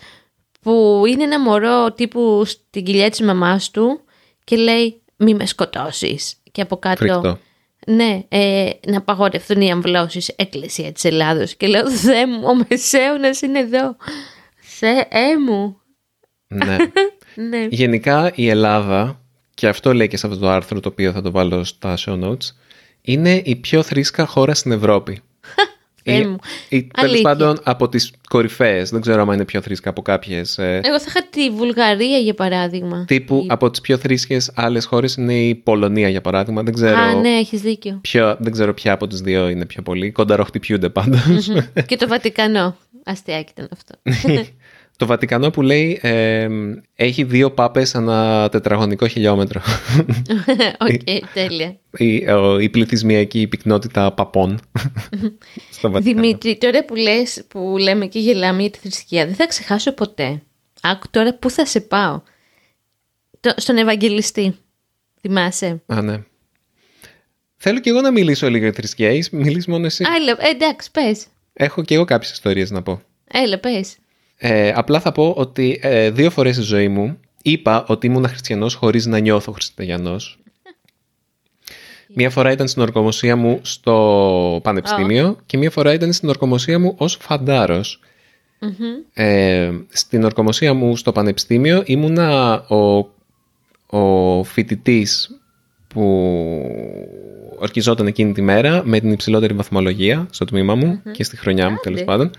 που 0.61 1.03
είναι 1.07 1.23
ένα 1.23 1.39
μωρό 1.39 1.91
τύπου 1.91 2.45
στην 2.45 2.85
κοιλιά 2.85 3.09
της 3.09 3.21
μαμάς 3.21 3.71
του 3.71 4.01
και 4.43 4.55
λέει 4.55 5.01
μη 5.17 5.33
με 5.33 5.45
σκοτώσεις. 5.45 6.35
Και 6.51 6.61
από 6.61 6.77
κάτω 6.77 6.97
Φρικτό. 6.97 7.39
Ναι, 7.89 8.23
ε, 8.27 8.69
να 8.87 8.97
απαγορευτούν 8.97 9.61
οι 9.61 9.71
αμβλώσεις 9.71 10.27
Εκκλησία 10.27 10.91
της 10.91 11.03
Ελλάδος. 11.03 11.55
Και 11.55 11.67
λέω, 11.67 11.89
Θεέ 11.89 12.27
μου, 12.27 12.41
ο 12.43 12.65
Μεσαίωνας 12.69 13.41
είναι 13.41 13.59
εδώ. 13.59 13.95
Θεέ 14.57 15.39
μου. 15.47 15.81
ναι. 16.47 16.77
Ναι. 17.49 17.67
Γενικά 17.69 18.31
η 18.35 18.49
Ελλάδα, 18.49 19.21
και 19.53 19.67
αυτό 19.67 19.93
λέει 19.93 20.07
και 20.07 20.17
σε 20.17 20.27
αυτό 20.27 20.39
το 20.39 20.49
άρθρο 20.49 20.79
το 20.79 20.89
οποίο 20.89 21.11
θα 21.11 21.21
το 21.21 21.31
βάλω 21.31 21.63
στα 21.63 21.97
show 21.97 22.23
notes, 22.23 22.51
είναι 23.01 23.41
η 23.45 23.55
πιο 23.55 23.83
θρήσκα 23.83 24.25
χώρα 24.25 24.53
στην 24.53 24.71
Ευρώπη. 24.71 25.21
Θεέ 26.11 26.17
η, 26.19 26.25
μου. 26.25 26.35
η, 26.69 26.83
τέλος 26.83 27.09
Αλήθεια. 27.11 27.21
πάντων 27.21 27.59
από 27.63 27.89
τις 27.89 28.11
κορυφαίες, 28.29 28.89
δεν 28.89 29.01
ξέρω 29.01 29.21
αν 29.21 29.29
είναι 29.33 29.45
πιο 29.45 29.61
θρήσκα 29.61 29.89
από 29.89 30.01
κάποιες. 30.01 30.57
ε, 30.57 30.79
Εγώ 30.83 30.99
θα 30.99 31.05
είχα 31.07 31.27
τη 31.29 31.49
Βουλγαρία 31.49 32.17
για 32.17 32.33
παράδειγμα. 32.33 33.05
τύπου 33.07 33.45
από 33.49 33.69
τις 33.69 33.81
πιο 33.81 33.97
θρήσκες 33.97 34.51
άλλες 34.55 34.85
χώρες 34.85 35.15
είναι 35.15 35.33
η 35.33 35.55
Πολωνία 35.55 36.09
για 36.09 36.21
παράδειγμα. 36.21 36.63
Δεν 36.63 36.73
ξέρω, 36.73 36.97
Α, 36.97 37.13
ναι, 37.13 37.29
έχεις 37.29 37.61
δίκιο. 37.61 37.97
ποιο, 38.01 38.35
δεν 38.39 38.51
ξέρω 38.51 38.73
ποια 38.73 38.93
από 38.93 39.07
τις 39.07 39.21
δύο 39.21 39.49
είναι 39.49 39.65
πιο 39.65 39.81
πολύ. 39.83 40.11
Κονταροχτυπιούνται 40.11 40.89
πάντως. 40.89 41.49
και 41.87 41.95
το 41.95 42.07
Βατικανό. 42.07 42.75
Αστειάκι 43.03 43.51
ήταν 43.55 43.69
αυτό. 43.73 43.95
Το 44.97 45.05
Βατικανό 45.05 45.49
που 45.49 45.61
λέει 45.61 45.99
ε, 46.01 46.47
έχει 46.95 47.23
δύο 47.23 47.51
πάπες 47.51 47.95
ανά 47.95 48.49
τετραγωνικό 48.49 49.07
χιλιόμετρο. 49.07 49.61
OK, 50.87 51.01
okay, 51.05 51.19
τέλεια. 51.33 51.77
Η, 51.97 52.25
η 52.59 52.69
πληθυσμιακή 52.69 53.47
πυκνότητα 53.47 54.11
παπών 54.11 54.59
στο 55.77 55.91
Βατικανό. 55.91 56.21
Δημήτρη, 56.21 56.57
τώρα 56.57 56.85
που, 56.85 56.95
λες, 56.95 57.43
που 57.47 57.75
λέμε 57.79 58.05
και 58.05 58.19
γελάμε 58.19 58.61
για 58.61 58.71
τη 58.71 58.79
θρησκεία, 58.79 59.25
δεν 59.25 59.35
θα 59.35 59.47
ξεχάσω 59.47 59.93
ποτέ. 59.93 60.41
Άκου 60.81 61.05
τώρα 61.11 61.33
πού 61.33 61.49
θα 61.49 61.65
σε 61.65 61.79
πάω; 61.81 62.21
Το, 63.39 63.53
στον 63.57 63.77
Ευαγγελιστή. 63.77 64.55
Θυμάσαι; 65.21 65.81
Α, 65.85 66.01
ναι. 66.01 66.23
Θέλω 67.55 67.79
και 67.79 67.89
εγώ 67.89 68.01
να 68.01 68.11
μιλήσω 68.11 68.49
λίγο 68.49 68.63
για 68.63 68.73
θρησκεία. 68.73 69.11
Μιλείς 69.31 69.67
μόνο 69.67 69.85
εσύ. 69.85 70.03
Άλλα, 70.15 70.37
εντάξει, 70.49 70.91
πες. 70.91 71.25
Έχω 71.53 71.83
και 71.83 71.95
εγώ 71.95 72.05
κάποιες 72.05 72.31
ιστορίες 72.31 72.71
να 72.71 72.81
πω. 72.81 73.01
Έλα, 73.31 73.59
πες. 73.59 73.97
Ε, 74.37 74.71
απλά 74.75 74.99
θα 74.99 75.11
πω 75.11 75.33
ότι 75.37 75.79
ε, 75.81 76.11
δύο 76.11 76.29
φορές 76.29 76.55
στη 76.55 76.63
ζωή 76.63 76.87
μου 76.87 77.19
είπα 77.41 77.85
ότι 77.87 78.07
ήμουν 78.07 78.27
χριστιανός 78.27 78.73
χωρίς 78.73 79.05
να 79.05 79.19
νιώθω 79.19 79.51
χριστιανός. 79.51 80.39
Μία 82.15 82.29
φορά 82.29 82.51
ήταν 82.51 82.67
στην 82.67 82.81
ορκομοσία 82.81 83.35
μου 83.35 83.59
στο 83.61 84.59
πανεπιστήμιο 84.63 85.37
και 85.45 85.57
μία 85.57 85.71
φορά 85.71 85.93
ήταν 85.93 86.13
στην 86.13 86.29
ορκομοσία 86.29 86.79
μου 86.79 86.93
ως 86.97 87.17
φανταρος 87.21 87.99
Ε, 89.13 89.71
στην 89.89 90.23
ορκομοσία 90.23 90.73
μου 90.73 90.95
στο 90.97 91.11
πανεπιστήμιο 91.11 91.83
ήμουνα 91.85 92.61
ο, 92.67 93.09
ο 93.99 94.43
φοιτητής 94.43 95.39
που 95.87 96.03
ορκιζόταν 97.59 98.07
εκείνη 98.07 98.33
τη 98.33 98.41
μέρα 98.41 98.81
με 98.85 98.99
την 98.99 99.11
υψηλότερη 99.11 99.53
βαθμολογία 99.53 100.27
στο 100.29 100.45
τμήμα 100.45 100.75
μου 100.75 101.01
και 101.11 101.23
στη 101.23 101.37
χρονιά 101.37 101.69
μου 101.69 101.77
τέλος 101.81 102.03
πάντων. 102.03 102.31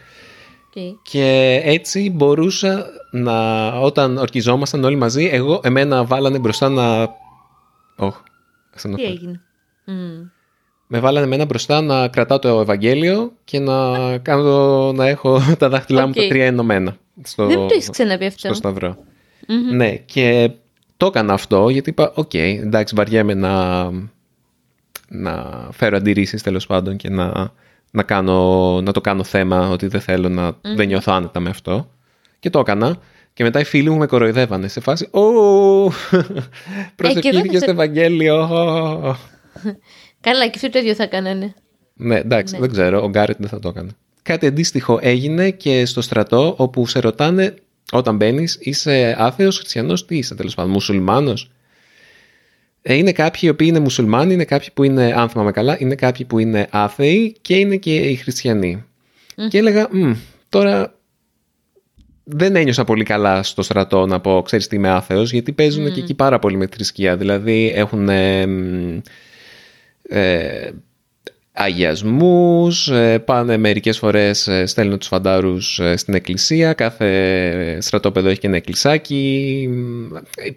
Και 1.03 1.61
έτσι 1.65 2.11
μπορούσα 2.11 2.87
να, 3.11 3.69
όταν 3.69 4.17
ορκιζόμασταν 4.17 4.85
όλοι 4.85 4.97
μαζί, 4.97 5.29
εγώ, 5.33 5.61
εμένα 5.63 6.05
βάλανε 6.05 6.39
μπροστά 6.39 6.69
να... 6.69 7.09
Oh, 7.99 8.13
Τι 8.97 9.03
έγινε; 9.03 9.41
Με 10.87 11.01
βάλανε 11.01 11.27
εμένα 11.27 11.45
μπροστά 11.45 11.81
να 11.81 12.09
κρατάω 12.09 12.39
το 12.39 12.61
Ευαγγέλιο 12.61 13.33
και 13.45 13.59
να, 13.59 14.19
κάνω, 14.19 14.93
να 14.93 15.09
έχω 15.09 15.41
τα 15.59 15.69
δάχτυλά 15.69 16.07
μου 16.07 16.13
τα 16.13 16.29
τρία 16.29 16.47
ενωμένα. 16.47 16.97
Στο, 17.23 17.47
Δεν 17.47 17.61
μου 17.61 17.69
το 17.69 17.75
έχεις 17.75 17.91
ξαναπεί 17.91 18.25
αυτό. 18.25 18.39
Στο 18.39 18.55
σταυρο 18.55 18.97
Ναι, 19.73 19.97
και 19.97 20.51
το 20.97 21.07
έκανα 21.07 21.33
αυτό 21.33 21.69
γιατί 21.69 21.91
είπα, 21.91 22.13
OK, 22.15 22.31
okay, 22.33 22.59
εντάξει, 22.63 22.95
βαριέμαι 22.95 23.35
να, 23.35 23.85
να 25.09 25.69
φέρω 25.73 25.97
αντιρρήσεις 25.97 26.43
τέλος 26.43 26.67
πάντων 26.67 26.97
και 26.97 27.09
να 27.09 27.53
να, 27.91 28.03
κάνω, 28.03 28.81
να 28.81 28.93
το 28.93 29.01
κάνω 29.01 29.25
θέμα 29.25 29.69
ότι 29.69 29.87
δεν 29.87 30.01
θέλω 30.01 30.29
να 30.29 30.51
mm. 30.51 30.55
δεν 30.77 30.87
νιώθω 30.87 31.13
άνετα 31.13 31.41
με 31.41 31.51
αυτό. 31.51 31.91
Και 32.39 32.51
το 32.51 32.59
έκανα. 32.59 32.99
Και 33.33 33.45
μετά 33.45 33.61
οι 33.61 33.65
φίλοι 33.65 33.91
μου 33.91 33.97
με 33.97 34.07
κοροϊδεύανε 34.07 34.69
σε 34.69 34.81
φάση 34.81 35.09
«Ω, 35.11 35.21
προσευχήθηκε 36.97 37.57
ε, 37.57 37.61
στο 37.61 37.71
Ευαγγέλιο». 37.71 38.49
Καλά, 40.21 40.45
και 40.47 40.53
αυτό 40.55 40.71
το 40.71 40.79
ίδιο 40.79 40.95
θα 40.95 41.07
κάνανε. 41.07 41.55
Ναι, 41.95 42.17
εντάξει, 42.17 42.55
ναι. 42.55 42.61
δεν 42.61 42.71
ξέρω. 42.71 43.03
Ο 43.03 43.09
Γκάρετ 43.09 43.37
δεν 43.39 43.49
θα 43.49 43.59
το 43.59 43.69
έκανε. 43.69 43.91
Κάτι 44.23 44.47
αντίστοιχο 44.47 44.99
έγινε 45.03 45.51
και 45.51 45.87
στο 45.87 46.01
στρατό 46.01 46.55
όπου 46.59 46.87
σε 46.87 46.99
ρωτάνε 46.99 47.55
όταν 47.93 48.17
μπαίνεις, 48.17 48.59
είσαι 48.61 49.17
άθεος, 49.19 49.59
χριστιανός, 49.59 50.05
τι 50.05 50.17
είσαι 50.17 50.35
τέλος 50.35 50.55
πάντων, 50.55 50.71
μουσουλμάνος; 50.71 51.51
Ε, 52.91 52.95
είναι 52.95 53.13
κάποιοι 53.13 53.41
οι 53.45 53.49
οποίοι 53.49 53.67
είναι 53.71 53.79
μουσουλμάνοι, 53.81 54.33
είναι 54.33 54.45
κάποιοι 54.45 54.69
που 54.75 54.83
είναι, 54.83 55.13
αν 55.17 55.29
θυμάμαι 55.29 55.51
καλά, 55.51 55.77
είναι 55.81 55.95
κάποιοι 55.95 56.27
που 56.27 56.39
είναι 56.39 56.67
άθεοι 56.71 57.37
και 57.41 57.57
είναι 57.57 57.77
και 57.77 57.95
οι 57.95 58.15
χριστιανοί. 58.15 58.85
Και 59.49 59.59
έλεγα, 59.59 59.89
τώρα 60.49 60.95
δεν 62.25 62.57
ένιωσα 62.57 62.85
πολύ 62.85 63.05
καλά 63.05 63.43
στο 63.43 63.63
στρατό 63.63 64.07
να 64.07 64.21
πω, 64.21 64.43
ξέρεις 64.43 64.67
τι 64.67 64.77
είμαι 64.77 64.89
άθεος, 64.89 65.33
γιατί 65.33 65.53
παίζουν 65.53 65.93
και 65.93 66.01
εκεί 66.01 66.15
πάρα 66.15 66.39
πολύ 66.39 66.57
με 66.57 66.67
θρησκεία. 66.67 67.17
Δηλαδή 67.17 67.73
έχουν 67.75 68.09
ε, 68.09 68.47
ε, 70.09 70.71
αγιασμούς, 71.61 72.89
ε, 72.89 73.19
πάνε 73.19 73.57
μερικές 73.57 73.99
φορές, 73.99 74.49
ε, 74.49 74.67
στέλνουν 74.67 74.99
τους 74.99 75.09
φαντάρους 75.09 75.79
ε, 75.79 75.97
στην 75.97 76.15
εκκλησία, 76.15 76.73
κάθε 76.73 77.79
στρατόπεδο 77.81 78.29
έχει 78.29 78.39
και 78.39 78.47
ένα 78.47 78.57
εκκλησάκι. 78.57 79.69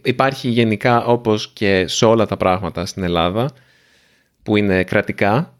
Υπάρχει 0.03 0.49
γενικά 0.49 1.05
όπως 1.05 1.51
και 1.53 1.87
σε 1.87 2.05
όλα 2.05 2.25
τα 2.25 2.37
πράγματα 2.37 2.85
στην 2.85 3.03
Ελλάδα 3.03 3.49
που 4.43 4.55
είναι 4.55 4.83
κρατικά, 4.83 5.53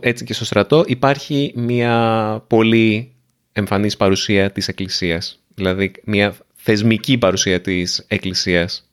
έτσι 0.00 0.24
και 0.24 0.34
στο 0.34 0.44
στρατό 0.44 0.84
υπάρχει 0.86 1.52
μια 1.56 2.44
πολύ 2.46 3.12
εμφανής 3.52 3.96
παρουσία 3.96 4.50
της 4.50 4.68
εκκλησίας, 4.68 5.42
δηλαδή 5.54 5.92
μια 6.04 6.36
θεσμική 6.54 7.18
παρουσία 7.18 7.60
της 7.60 8.04
εκκλησίας. 8.08 8.90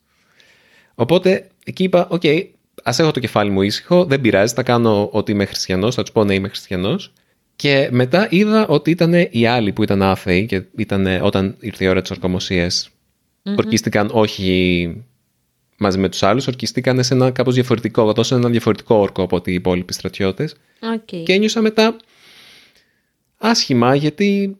Οπότε 0.94 1.48
εκεί 1.64 1.82
είπα, 1.82 2.06
OK, 2.10 2.20
okay, 2.24 2.46
ας 2.82 2.98
έχω 2.98 3.10
το 3.10 3.20
κεφάλι 3.20 3.50
μου 3.50 3.62
ήσυχο, 3.62 4.04
δεν 4.04 4.20
πειράζει, 4.20 4.54
θα 4.54 4.62
κάνω 4.62 5.08
ότι 5.12 5.32
είμαι 5.32 5.44
χριστιανός, 5.44 5.94
θα 5.94 6.02
τους 6.02 6.12
πω 6.12 6.24
ναι, 6.24 6.34
είμαι 6.34 6.48
χριστιανός. 6.48 7.12
Και 7.56 7.88
μετά 7.92 8.26
είδα 8.30 8.66
ότι 8.66 8.90
ήταν 8.90 9.28
οι 9.30 9.46
άλλοι 9.46 9.72
που 9.72 9.82
ήταν 9.82 10.02
άθεοι 10.02 10.46
και 10.46 10.62
ήταν 10.76 11.06
όταν 11.22 11.56
ήρθε 11.60 11.84
η 11.84 11.88
ώρα 11.88 12.00
της 12.00 12.10
ορκομοσίας. 12.10 12.88
Mm-hmm. 12.88 13.56
Ορκίστηκαν 13.56 14.08
όχι 14.12 15.04
μαζί 15.76 15.98
με 15.98 16.08
τους 16.08 16.22
άλλους, 16.22 16.46
ορκιστήκαν 16.46 17.04
σε 17.04 17.14
ένα 17.14 17.30
κάπως 17.30 17.54
διαφορετικό, 17.54 18.22
σε 18.22 18.34
ένα 18.34 18.48
διαφορετικό 18.48 18.94
όρκο 18.94 19.22
από 19.22 19.36
ότι 19.36 19.50
οι 19.50 19.54
υπόλοιποι 19.54 19.92
στρατιώτες. 19.92 20.54
Okay. 20.94 21.22
Και 21.24 21.32
ένιωσα 21.32 21.60
μετά 21.60 21.96
άσχημα 23.38 23.94
γιατί 23.94 24.56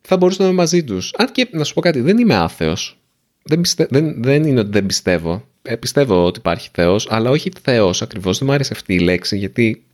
θα 0.00 0.16
μπορούσα 0.16 0.42
να 0.42 0.48
είμαι 0.48 0.56
μαζί 0.56 0.84
τους. 0.84 1.14
Αν 1.16 1.32
και 1.32 1.48
να 1.50 1.64
σου 1.64 1.74
πω 1.74 1.80
κάτι, 1.80 2.00
δεν 2.00 2.18
είμαι 2.18 2.34
άθεος. 2.34 2.98
Δεν, 3.42 3.62
δεν, 3.88 4.22
δεν 4.22 4.44
είναι 4.44 4.60
ότι 4.60 4.70
δεν 4.70 4.86
πιστεύω. 4.86 5.47
Ε, 5.70 5.76
πιστεύω 5.76 6.24
ότι 6.24 6.38
υπάρχει 6.38 6.68
Θεός, 6.72 7.06
αλλά 7.10 7.30
όχι 7.30 7.52
Θεός 7.62 8.02
ακριβώς. 8.02 8.38
Δεν 8.38 8.48
μου 8.48 8.54
άρεσε 8.54 8.72
αυτή 8.74 8.94
η 8.94 8.98
λέξη, 8.98 9.38
γιατί 9.38 9.84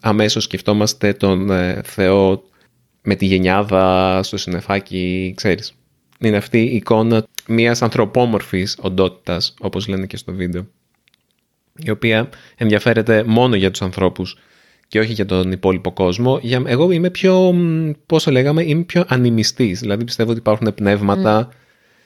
αμέσως 0.00 0.44
σκεφτόμαστε 0.44 1.12
τον 1.12 1.50
ε, 1.50 1.80
Θεό 1.84 2.42
με 3.02 3.14
τη 3.14 3.26
γενιάδα 3.26 4.20
στο 4.22 4.36
συννεφάκι, 4.36 5.32
ξέρεις. 5.36 5.74
Είναι 6.20 6.36
αυτή 6.36 6.58
η 6.58 6.74
εικόνα 6.74 7.26
μιας 7.48 7.82
ανθρωπόμορφης 7.82 8.76
οντότητας, 8.80 9.54
όπως 9.60 9.88
λένε 9.88 10.06
και 10.06 10.16
στο 10.16 10.32
βίντεο, 10.32 10.66
η 11.76 11.90
οποία 11.90 12.28
ενδιαφέρεται 12.56 13.24
μόνο 13.24 13.56
για 13.56 13.70
τους 13.70 13.82
ανθρώπους 13.82 14.38
και 14.88 14.98
όχι 14.98 15.12
για 15.12 15.26
τον 15.26 15.52
υπόλοιπο 15.52 15.92
κόσμο. 15.92 16.38
Για, 16.42 16.62
εγώ 16.66 16.90
είμαι 16.90 17.10
πιο, 17.10 17.54
πόσο 18.06 18.30
λέγαμε, 18.30 18.62
είμαι 18.62 18.82
πιο 18.82 19.04
ανημιστής. 19.08 19.80
Δηλαδή 19.80 20.04
πιστεύω 20.04 20.30
ότι 20.30 20.38
υπάρχουν 20.38 20.74
πνεύματα 20.74 21.48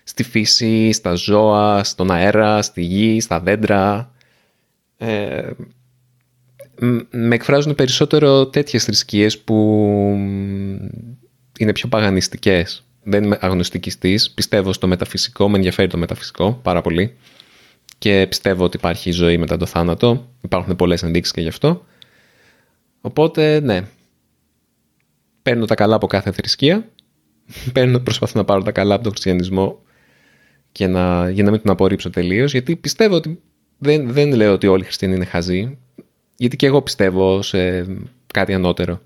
στη 0.04 0.22
φύση, 0.22 0.92
στα 0.92 1.14
ζώα, 1.14 1.84
στον 1.84 2.10
αέρα, 2.10 2.62
στη 2.62 2.82
γη, 2.82 3.20
στα 3.20 3.40
δέντρα. 3.40 4.12
Ε, 4.96 5.50
με 7.10 7.34
εκφράζουν 7.34 7.74
περισσότερο 7.74 8.46
τέτοιες 8.46 8.84
θρησκείες 8.84 9.38
που 9.38 9.54
είναι 11.58 11.72
πιο 11.72 11.88
παγανιστικές. 11.88 12.84
Δεν 13.02 13.24
είμαι 13.24 13.38
αγνωστικιστής, 13.40 14.30
πιστεύω 14.30 14.72
στο 14.72 14.86
μεταφυσικό, 14.86 15.48
με 15.48 15.56
ενδιαφέρει 15.56 15.88
το 15.88 15.98
μεταφυσικό 15.98 16.58
πάρα 16.62 16.80
πολύ 16.80 17.16
και 17.98 18.26
πιστεύω 18.28 18.64
ότι 18.64 18.76
υπάρχει 18.76 19.10
ζωή 19.10 19.38
μετά 19.38 19.56
το 19.56 19.66
θάνατο. 19.66 20.28
Υπάρχουν 20.40 20.76
πολλές 20.76 21.02
ενδείξεις 21.02 21.32
και 21.34 21.40
γι' 21.40 21.48
αυτό. 21.48 21.84
Οπότε, 23.00 23.60
ναι, 23.60 23.86
παίρνω 25.42 25.64
τα 25.64 25.74
καλά 25.74 25.94
από 25.94 26.06
κάθε 26.06 26.32
θρησκεία, 26.32 26.88
παίρνω, 27.74 27.98
προσπαθώ 27.98 28.38
να 28.38 28.44
πάρω 28.44 28.62
τα 28.62 28.72
καλά 28.72 28.94
από 28.94 29.02
τον 29.02 29.12
χριστιανισμό 29.12 29.83
και 30.74 30.86
να, 30.86 31.30
για 31.30 31.44
να 31.44 31.50
μην 31.50 31.60
τον 31.62 31.72
απορρίψω 31.72 32.10
τελείως, 32.10 32.52
γιατί 32.52 32.76
πιστεύω 32.76 33.14
ότι 33.14 33.40
δεν, 33.78 34.12
δεν 34.12 34.34
λέω 34.34 34.52
ότι 34.52 34.66
όλοι 34.66 34.82
οι 34.82 34.84
χριστιανοί 34.84 35.14
είναι 35.14 35.24
χαζοί, 35.24 35.78
γιατί 36.36 36.56
και 36.56 36.66
εγώ 36.66 36.82
πιστεύω 36.82 37.42
σε 37.42 37.86
κάτι 38.32 38.54
ανώτερο. 38.54 39.00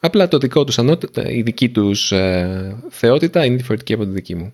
Απλά 0.00 0.28
το 0.28 0.38
δικό 0.38 0.64
τους 0.64 0.78
ανώτερο, 0.78 1.28
η 1.28 1.42
δική 1.42 1.68
τους 1.68 2.12
ε, 2.12 2.76
θεότητα 2.88 3.44
είναι 3.44 3.56
διαφορετική 3.56 3.92
από 3.92 4.04
τη 4.04 4.10
δική 4.10 4.34
μου. 4.34 4.52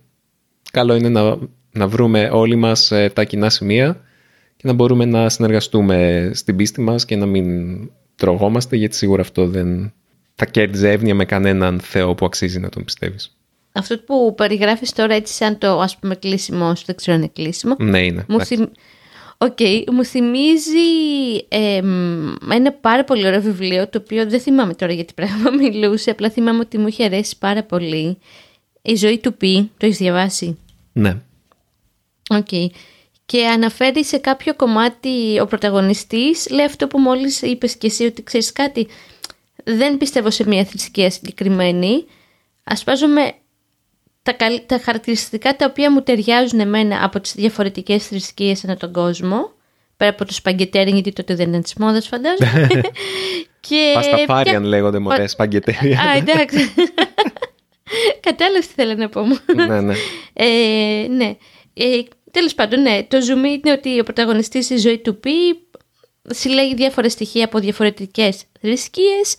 Καλό 0.71 0.95
είναι 0.95 1.09
να, 1.09 1.37
να 1.71 1.87
βρούμε 1.87 2.29
όλοι 2.31 2.55
μας 2.55 2.91
ε, 2.91 3.09
τα 3.09 3.23
κοινά 3.23 3.49
σημεία 3.49 4.01
και 4.55 4.67
να 4.67 4.73
μπορούμε 4.73 5.05
να 5.05 5.29
συνεργαστούμε 5.29 6.29
στην 6.33 6.55
πίστη 6.55 6.81
μας 6.81 7.05
και 7.05 7.15
να 7.15 7.25
μην 7.25 7.45
τρογόμαστε, 8.15 8.75
γιατί 8.75 8.95
σίγουρα 8.95 9.21
αυτό 9.21 9.47
δεν 9.47 9.93
θα 10.35 10.45
κέρδιζε 10.45 10.91
εύνοια 10.91 11.15
με 11.15 11.25
κανέναν 11.25 11.79
Θεό 11.79 12.15
που 12.15 12.25
αξίζει 12.25 12.59
να 12.59 12.69
τον 12.69 12.83
πιστεύεις. 12.83 13.36
Αυτό 13.77 13.97
που 13.99 14.33
περιγράφεις 14.37 14.91
τώρα 14.93 15.13
έτσι 15.13 15.33
σαν 15.33 15.57
το 15.57 15.79
ας 15.79 15.97
πούμε 15.97 16.15
κλείσιμο 16.15 16.75
σου, 16.75 16.83
δεν 16.85 16.95
ξέρω 16.95 17.15
αν 17.15 17.21
είναι 17.21 17.31
κλείσιμο. 17.33 17.75
Ναι, 17.79 18.05
είναι. 18.05 18.25
Μου, 18.27 18.45
θυμ... 18.45 18.65
okay, 19.37 19.83
μου 19.91 20.05
θυμίζει 20.05 20.77
ε, 21.47 21.81
ένα 22.51 22.71
πάρα 22.81 23.03
πολύ 23.03 23.27
ωραίο 23.27 23.41
βιβλίο, 23.41 23.89
το 23.89 23.97
οποίο 24.03 24.29
δεν 24.29 24.39
θυμάμαι 24.39 24.73
τώρα 24.73 24.93
γιατί 24.93 25.13
πράγμα 25.13 25.51
μιλούσε, 25.61 26.09
απλά 26.09 26.29
θυμάμαι 26.29 26.59
ότι 26.59 26.77
μου 26.77 26.87
είχε 26.87 27.03
αρέσει 27.03 27.37
πάρα 27.37 27.63
πολύ. 27.63 28.17
Η 28.81 28.95
ζωή 28.95 29.17
του 29.17 29.33
Πι, 29.33 29.71
το 29.77 29.85
έχεις 29.85 29.97
διαβάσει; 29.97 30.57
Ναι. 30.93 31.17
OK. 32.29 32.47
Okay. 32.51 32.67
Και 33.25 33.45
αναφέρει 33.45 34.05
σε 34.05 34.17
κάποιο 34.17 34.55
κομμάτι 34.55 35.39
ο 35.39 35.45
πρωταγωνιστής, 35.45 36.49
λέει 36.49 36.65
αυτό 36.65 36.87
που 36.87 36.99
μόλις 36.99 37.41
είπες 37.41 37.75
και 37.75 37.87
εσύ 37.87 38.05
ότι 38.05 38.23
ξέρεις 38.23 38.51
κάτι, 38.51 38.87
δεν 39.63 39.97
πιστεύω 39.97 40.29
σε 40.29 40.47
μια 40.47 40.65
θρησκεία 40.65 41.11
συγκεκριμένη, 41.11 42.05
ασπάζομαι 42.63 43.33
τα, 44.35 44.63
τα 44.65 44.79
χαρακτηριστικά 44.83 45.55
τα 45.55 45.65
οποία 45.65 45.91
μου 45.91 46.01
ταιριάζουν 46.01 46.59
εμένα 46.59 47.03
από 47.03 47.19
τις 47.19 47.33
διαφορετικές 47.35 48.07
θρησκείες 48.07 48.63
ανά 48.63 48.77
τον 48.77 48.93
κόσμο. 48.93 49.51
Πέρα 49.97 50.11
από 50.11 50.25
το 50.25 50.33
σπαγκετέρι, 50.33 50.91
γιατί 50.91 51.13
τότε 51.13 51.35
δεν 51.35 51.47
είναι 51.47 51.61
της 51.61 51.73
μόδας, 51.73 52.07
φαντάζομαι. 52.07 52.67
και 53.67 53.91
Πασταφάριαν 53.93 54.61
ποια... 54.61 54.69
λέγονται 54.69 54.99
μωρέ 54.99 55.27
σπαγκετέρι. 55.27 55.93
Α, 55.93 56.17
εντάξει. 56.17 56.73
Κατάλαβες 58.27 58.67
τι 58.67 58.73
θέλω 58.73 58.93
να 58.93 59.09
πω. 59.09 59.21
ναι, 59.55 59.81
ναι. 59.81 59.93
Ε, 60.33 61.07
ναι. 61.07 61.35
Ε, 61.73 62.01
Τέλος 62.31 62.55
πάντων, 62.55 62.81
ναι. 62.81 63.03
Το 63.07 63.17
zoom 63.17 63.45
είναι 63.45 63.71
ότι 63.71 63.99
ο 63.99 64.03
πρωταγωνιστής 64.03 64.65
στη 64.65 64.77
ζωή 64.77 64.97
του 64.97 65.19
πει 65.19 65.31
συλλέγει 66.29 66.75
διάφορα 66.75 67.09
στοιχεία 67.09 67.45
από 67.45 67.59
διαφορετικές 67.59 68.43
θρησκείες 68.61 69.35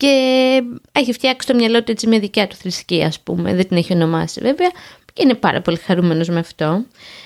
και 0.00 0.62
έχει 0.92 1.12
φτιάξει 1.12 1.46
το 1.46 1.54
μυαλό 1.54 1.82
του 1.82 1.90
έτσι 1.90 2.06
μια 2.06 2.18
δικιά 2.18 2.46
του 2.46 2.56
θρησκεία, 2.56 3.06
ας 3.06 3.20
πούμε. 3.20 3.54
Δεν 3.54 3.68
την 3.68 3.76
έχει 3.76 3.92
ονομάσει 3.92 4.40
βέβαια. 4.40 4.70
Και 5.12 5.22
είναι 5.22 5.34
πάρα 5.34 5.60
πολύ 5.60 5.76
χαρούμενος 5.76 6.28
με 6.28 6.38
αυτό. 6.38 6.84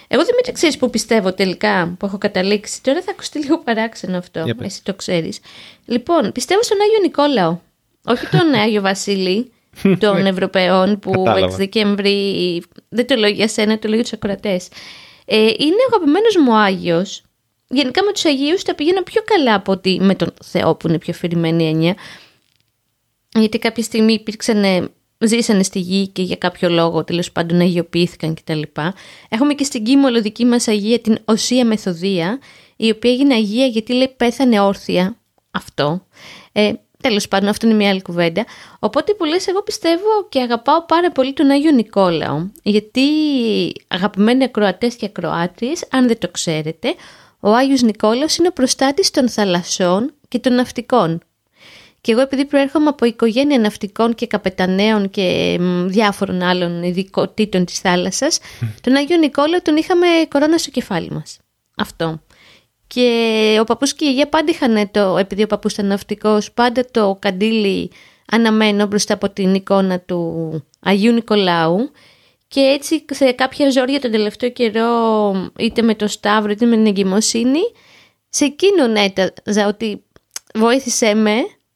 Εγώ 0.09 0.25
δεν 0.25 0.35
με 0.47 0.53
ξέρεις 0.53 0.77
που 0.77 0.91
πιστεύω 0.91 1.33
τελικά, 1.35 1.95
που 1.99 2.07
έχω 2.07 2.19
καταλήξει. 2.19 2.83
Τώρα 2.83 3.03
θα 3.03 3.11
ακουστεί 3.11 3.39
λίγο 3.39 3.59
παράξενο 3.59 4.19
αυτό. 4.19 4.45
Εσύ 4.61 4.85
το 4.85 4.95
ξέρεις. 4.95 5.41
Λοιπόν, 5.87 6.33
πιστεύω 6.33 6.63
στον 6.63 6.77
Άγιο 6.81 7.01
Νικόλαο. 7.03 7.59
Όχι 8.05 8.27
τον 8.27 8.55
Άγιο 8.63 8.81
Βασίλη 8.81 9.53
των 9.99 10.23
ναι. 10.23 10.29
Ευρωπαίων 10.29 10.99
που 10.99 11.25
6 11.27 11.49
Δεκέμβρη. 11.51 12.63
Δεν 12.89 13.07
το 13.07 13.15
λέω 13.15 13.31
για 13.31 13.49
σένα, 13.49 13.79
το 13.79 13.87
λέω 13.89 13.95
για 13.95 14.05
τους 14.05 14.13
ακροατές. 14.13 14.69
Ε, 15.25 15.37
είναι 15.37 15.83
ο 15.83 15.87
αγαπημένος 15.93 16.37
μου 16.45 16.57
Άγιος. 16.57 17.23
Γενικά 17.69 18.05
με 18.05 18.13
τους 18.13 18.25
Αγίους 18.25 18.63
τα 18.63 18.75
πηγαίνω 18.75 19.03
πιο 19.03 19.23
καλά 19.25 19.55
από 19.55 19.73
ότι 19.73 19.99
με 20.01 20.15
τον 20.15 20.35
Θεό 20.45 20.75
που 20.75 20.89
είναι 20.89 20.99
πιο 20.99 21.13
αφηρημένη 21.13 21.69
έννοια. 21.69 21.95
Γιατί 23.35 23.59
κάποια 23.59 23.83
στιγμή 23.83 24.13
υπήρξαν 24.13 24.91
ζήσανε 25.19 25.63
στη 25.63 25.79
γη 25.79 26.09
και 26.09 26.23
για 26.23 26.37
κάποιο 26.37 26.69
λόγο 26.69 27.05
τέλος 27.05 27.33
πάντων 27.33 27.61
αγιοποιήθηκαν 27.61 28.35
κτλ. 28.35 28.63
Έχουμε 29.29 29.55
και 29.55 29.65
στην 29.65 29.85
Κίμολο 29.85 30.21
δική 30.21 30.45
μας 30.45 30.69
Αγία 30.69 30.99
την 30.99 31.19
Οσία 31.25 31.65
Μεθοδία, 31.65 32.39
η 32.77 32.91
οποία 32.91 33.11
έγινε 33.11 33.35
Αγία 33.35 33.67
γιατί 33.67 33.93
λέει 33.93 34.15
πέθανε 34.17 34.61
όρθια. 34.61 35.17
Αυτό. 35.51 36.07
Ε, 36.53 36.73
Τέλος 37.01 37.29
πάντων, 37.29 37.49
αυτό 37.49 37.67
είναι 37.67 37.77
μια 37.77 37.91
άλλη 37.91 38.03
κουβέντα. 38.03 38.45
Οπότε 38.79 39.15
που 39.15 39.25
λες, 39.25 39.47
εγώ 39.47 39.63
πιστεύω 39.63 40.27
και 40.29 40.41
αγαπάω 40.41 40.85
πάρα 40.85 41.13
πολύ 41.13 41.33
τον 41.33 41.51
Άγιο 41.51 41.71
Νικόλαο. 41.71 42.47
Γιατί 42.63 43.01
αγαπημένοι 43.89 44.45
ακροατές 44.45 44.97
και 44.97 45.07
ακροάτριες, 45.07 45.85
αν 45.91 46.07
δεν 46.07 46.19
το 46.19 46.29
ξέρετε, 46.29 46.95
ο 47.41 47.55
Άγιος 47.55 47.83
Νικόλαος 47.83 48.37
είναι 48.37 48.49
ο 48.49 48.53
προστάτης 48.53 49.11
των 49.11 49.29
θαλασσών 49.29 50.15
και 50.29 50.39
των 50.39 50.55
ναυτικών. 50.55 51.21
Και 52.05 52.13
εγώ 52.13 52.21
επειδή 52.21 52.45
προέρχομαι 52.45 52.89
από 52.89 53.05
οικογένεια 53.05 53.59
ναυτικών 53.59 54.15
και 54.15 54.27
καπεταναίων 54.27 55.11
και 55.11 55.59
διάφορων 55.87 56.43
άλλων 56.43 56.83
ειδικοτήτων 56.83 57.65
της 57.65 57.79
θάλασσας, 57.79 58.39
τον 58.81 58.95
Άγιο 58.95 59.17
Νικόλαο 59.17 59.63
τον 59.63 59.77
είχαμε 59.77 60.07
κορώνα 60.29 60.59
στο 60.59 60.71
κεφάλι 60.71 61.11
μας. 61.11 61.39
Αυτό. 61.77 62.23
Και 62.87 63.57
ο 63.61 63.65
παππούς 63.65 63.95
και 63.95 64.05
η 64.05 64.09
γιαγιά 64.09 64.29
πάντα 64.29 64.51
είχαν 64.51 64.91
το, 64.91 65.17
επειδή 65.19 65.43
ο 65.43 65.47
παππούς 65.47 65.73
ήταν 65.73 65.87
ναυτικός, 65.87 66.53
πάντα 66.53 66.85
το 66.91 67.17
καντήλι 67.19 67.91
αναμένο 68.31 68.87
μπροστά 68.87 69.15
από 69.15 69.31
την 69.31 69.55
εικόνα 69.55 70.01
του 70.01 70.63
Αγίου 70.81 71.13
Νικολάου 71.13 71.91
και 72.49 72.61
έτσι 72.61 73.05
σε 73.13 73.33
κάποια 73.33 73.71
ζόρια 73.71 74.01
τον 74.01 74.11
τελευταίο 74.11 74.51
καιρό 74.51 75.33
είτε 75.59 75.83
με 75.83 75.95
το 75.95 76.07
Σταύρο 76.07 76.51
είτε 76.51 76.67
με 76.67 76.77
την 76.77 76.87
εγκυμοσύνη 76.87 77.61
σε 78.29 78.45
εκείνον 78.45 78.97
έταζα 78.97 79.67
ότι 79.67 80.05
βοήθησέ 80.55 81.15
με 81.15 81.35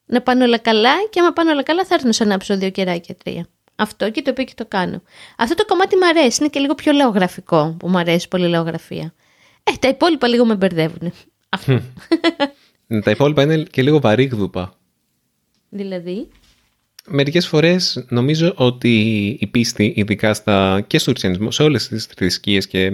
να 0.08 0.22
πάνε 0.22 0.44
όλα 0.44 0.58
καλά 0.58 0.94
και 1.10 1.20
άμα 1.20 1.32
πάνε 1.32 1.50
όλα 1.50 1.62
καλά 1.62 1.84
θα 1.84 1.94
έρθω 1.94 2.06
να 2.06 2.12
σου 2.12 2.24
ανάψω 2.24 2.56
δύο 2.58 2.70
κεράκια 2.70 3.14
τρία. 3.24 3.46
Αυτό 3.76 4.10
και 4.10 4.22
το 4.22 4.30
οποίο 4.30 4.44
και 4.44 4.52
το 4.56 4.66
κάνω. 4.66 5.02
Αυτό 5.36 5.54
το 5.54 5.64
κομμάτι 5.64 5.96
μου 5.96 6.06
αρέσει, 6.06 6.38
είναι 6.40 6.48
και 6.48 6.60
λίγο 6.60 6.74
πιο 6.74 6.92
λαογραφικό 6.92 7.76
που 7.78 7.88
μου 7.88 7.98
αρέσει 7.98 8.28
πολύ 8.28 8.48
λαογραφία. 8.48 9.14
Ε, 9.62 9.72
τα 9.80 9.88
υπόλοιπα 9.88 10.28
λίγο 10.28 10.44
με 10.44 10.56
μπερδεύουν. 10.56 11.12
Αυτό. 11.48 11.80
τα 13.04 13.10
υπόλοιπα 13.10 13.42
είναι 13.42 13.62
και 13.62 13.82
λίγο 13.82 14.00
βαρύγδουπα. 14.00 14.72
Δηλαδή; 15.68 16.28
Μερικές 17.10 17.46
φορές 17.46 18.04
νομίζω 18.08 18.52
ότι 18.56 19.26
η 19.40 19.46
πίστη, 19.46 19.92
ειδικά 19.96 20.34
στα, 20.34 20.84
και 20.86 20.98
στο 20.98 21.10
χριστιανισμό, 21.10 21.50
σε 21.50 21.62
όλες 21.62 21.88
τις 21.88 22.04
θρησκείες 22.04 22.66
και, 22.66 22.90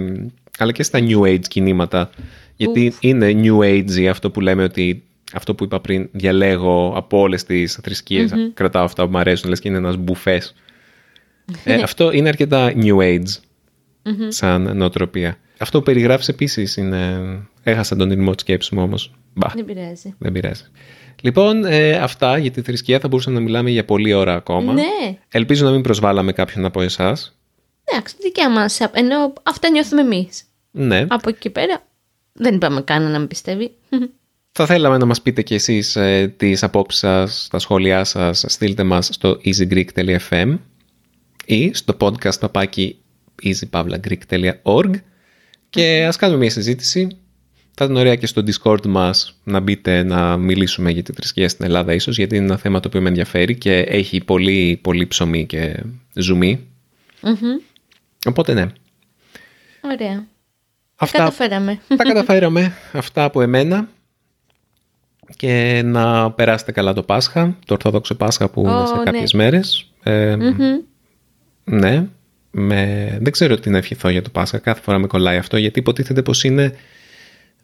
αλλά 0.57 0.71
και 0.71 0.83
στα 0.83 0.99
New 1.01 1.19
Age 1.19 1.47
κινήματα, 1.47 2.09
γιατί 2.55 2.93
είναι 2.99 3.31
New 3.35 3.59
Age 3.59 4.05
αυτό 4.05 4.31
που 4.31 4.41
λέμε 4.41 4.63
ότι 4.63 5.03
αυτό 5.33 5.55
που 5.55 5.63
είπα 5.63 5.79
πριν, 5.79 6.09
διαλέγω 6.11 6.93
από 6.95 7.19
όλες 7.19 7.43
τις 7.43 7.79
θρησκειες 7.83 8.31
κρατάω 8.53 8.83
αυτά 8.83 9.05
που 9.05 9.11
μου 9.11 9.17
αρέσουν, 9.17 9.49
λες 9.49 9.59
και 9.59 9.67
είναι 9.67 9.77
ένας 9.77 9.97
μπουφές. 9.97 10.55
ε, 11.63 11.73
αυτό 11.87 12.11
είναι 12.11 12.27
αρκετά 12.27 12.73
New 12.75 12.97
Age 12.97 13.39
σαν 14.27 14.77
νοοτροπία. 14.77 15.37
Αυτό 15.57 15.77
που 15.77 15.83
περιγράφεις 15.83 16.27
επίσης 16.27 16.77
είναι... 16.77 17.21
Έχασα 17.63 17.95
τον 17.95 18.09
ρυθμό 18.09 18.31
της 18.31 18.41
σκέψης 18.41 18.71
μου 18.71 18.81
όμως. 18.81 19.13
Δεν 19.53 19.65
πειράζει. 19.65 20.15
Δεν 20.17 20.31
πειράζει. 20.31 20.63
Λοιπόν, 21.21 21.65
ε, 21.65 21.91
αυτά 21.91 22.37
για 22.37 22.51
τη 22.51 22.61
θρησκεία 22.61 22.99
θα 22.99 23.07
μπορούσαμε 23.07 23.35
να 23.35 23.41
μιλάμε 23.41 23.69
για 23.69 23.85
πολλή 23.85 24.13
ώρα 24.13 24.33
ακόμα. 24.33 24.73
Ναι. 24.73 25.17
Ελπίζω 25.29 25.65
να 25.65 25.71
μην 25.71 25.81
προσβάλαμε 25.81 26.31
κάποιον 26.31 26.65
από 26.65 26.81
εσάς. 26.81 27.37
Ναι, 27.93 28.01
δικιά 28.21 28.49
μας. 28.49 28.79
Ενώ 28.79 29.33
αυτά 29.43 29.69
νιώθουμε 29.69 30.01
εμείς. 30.01 30.43
Ναι. 30.71 31.05
Από 31.09 31.29
εκεί 31.29 31.39
και 31.39 31.49
πέρα 31.49 31.83
δεν 32.33 32.55
είπαμε 32.55 32.81
καν 32.81 33.11
να 33.11 33.19
μην 33.19 33.27
πιστεύει. 33.27 33.71
Θα 34.57 34.65
θέλαμε 34.65 34.97
να 34.97 35.05
μας 35.05 35.21
πείτε 35.21 35.41
και 35.41 35.55
εσείς 35.55 35.95
ε, 35.95 36.33
τις 36.37 36.63
απόψεις 36.63 36.99
σας, 36.99 37.47
τα 37.51 37.59
σχόλιά 37.59 38.03
σας, 38.03 38.43
στείλτε 38.47 38.83
μας 38.83 39.09
στο 39.11 39.39
easygreek.fm 39.45 40.57
ή 41.45 41.73
στο 41.73 41.97
podcast 41.99 42.39
παπάκι 42.39 42.97
easypavlagreek.org 43.43 44.91
και 45.69 46.05
ας 46.07 46.15
κάνουμε 46.15 46.39
μια 46.39 46.49
συζήτηση. 46.49 47.07
Θα 47.73 47.85
ήταν 47.85 47.95
ωραία 47.95 48.15
και 48.15 48.27
στο 48.27 48.43
Discord 48.45 48.85
μας 48.85 49.39
να 49.43 49.59
μπείτε 49.59 50.03
να 50.03 50.37
μιλήσουμε 50.37 50.91
για 50.91 51.03
τη 51.03 51.13
θρησκεία 51.13 51.49
στην 51.49 51.65
Ελλάδα 51.65 51.93
ίσως, 51.93 52.17
γιατί 52.17 52.35
είναι 52.35 52.45
ένα 52.45 52.57
θέμα 52.57 52.79
το 52.79 52.87
οποίο 52.87 53.01
με 53.01 53.07
ενδιαφέρει 53.07 53.55
και 53.57 53.79
έχει 53.79 54.23
πολύ, 54.23 54.79
πολύ 54.81 55.07
ψωμί 55.07 55.45
και 55.45 55.83
ζουμί. 56.13 56.67
Οπότε 58.25 58.53
ναι. 58.53 58.65
Ωραία. 59.81 60.27
Αυτά, 60.95 61.17
τα 61.17 61.23
καταφέραμε. 61.23 61.79
Τα 61.87 62.03
καταφέραμε. 62.03 62.73
Αυτά 62.93 63.23
από 63.23 63.41
εμένα. 63.41 63.89
Και 65.35 65.81
να 65.85 66.31
περάσετε 66.31 66.71
καλά 66.71 66.93
το 66.93 67.03
Πάσχα, 67.03 67.57
το 67.65 67.73
Ορθόδοξο 67.73 68.15
Πάσχα 68.15 68.49
που 68.49 68.61
είναι 68.61 68.85
σε 68.85 68.95
ναι. 68.95 69.03
κάποιες 69.03 69.33
μέρες. 69.33 69.91
Ε, 70.03 70.35
ναι 71.63 72.07
με... 72.57 73.09
δεν 73.21 73.31
ξέρω 73.31 73.59
τι 73.59 73.69
να 73.69 73.77
ευχηθώ 73.77 74.09
για 74.09 74.21
το 74.21 74.29
Πάσχα, 74.29 74.57
κάθε 74.57 74.81
φορά 74.81 74.97
με 74.97 75.07
κολλάει 75.07 75.37
αυτό, 75.37 75.57
γιατί 75.57 75.79
υποτίθεται 75.79 76.21
πως 76.21 76.43
είναι 76.43 76.73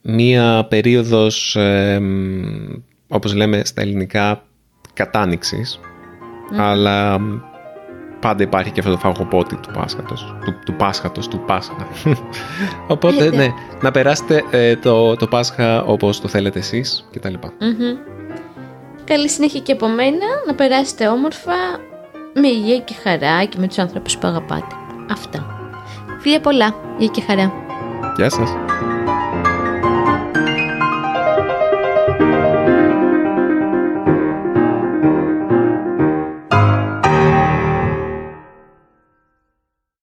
μία 0.01 0.65
περίοδος, 0.69 1.55
ε, 1.55 2.01
όπως 3.07 3.33
λέμε 3.33 3.61
στα 3.65 3.81
ελληνικά, 3.81 4.43
κατάνοιξης, 4.93 5.79
αλλά 6.57 7.19
πάντα 8.21 8.43
υπάρχει 8.43 8.71
και 8.71 8.79
αυτό 8.79 8.91
το 8.91 8.97
φαγοπότη 8.97 9.55
του 9.55 9.69
Πάσχατος, 9.73 10.35
του, 10.45 10.55
του 10.65 10.73
Πάσχατος, 10.73 11.27
του 11.27 11.39
Πάσχα. 11.39 11.87
Οπότε, 12.87 13.29
ναι, 13.29 13.47
να 13.81 13.91
περάσετε 13.91 14.43
ε, 14.51 14.75
το, 14.75 15.15
το 15.15 15.27
Πάσχα 15.27 15.83
όπως 15.83 16.21
το 16.21 16.27
θέλετε 16.27 16.59
εσείς 16.59 17.07
και 17.11 17.19
τα 17.19 17.29
λοιπά. 17.29 17.53
Καλή 19.03 19.29
συνέχεια 19.29 19.59
και 19.59 19.71
από 19.71 19.87
μένα, 19.87 20.25
να 20.47 20.53
περάσετε 20.55 21.07
όμορφα, 21.07 21.53
με 22.33 22.47
υγεία 22.47 22.79
και 22.79 22.93
χαρά 23.03 23.43
και 23.43 23.57
με 23.59 23.67
τους 23.67 23.77
άνθρωπους 23.77 24.17
που 24.17 24.27
αγαπάτε. 24.27 24.75
Αυτά. 25.11 25.45
Φιλία 26.19 26.41
πολλά. 26.41 26.75
Γεια 26.97 27.07
και 27.07 27.21
χαρά. 27.21 27.53
Γεια 28.15 28.29
σας. 28.29 28.49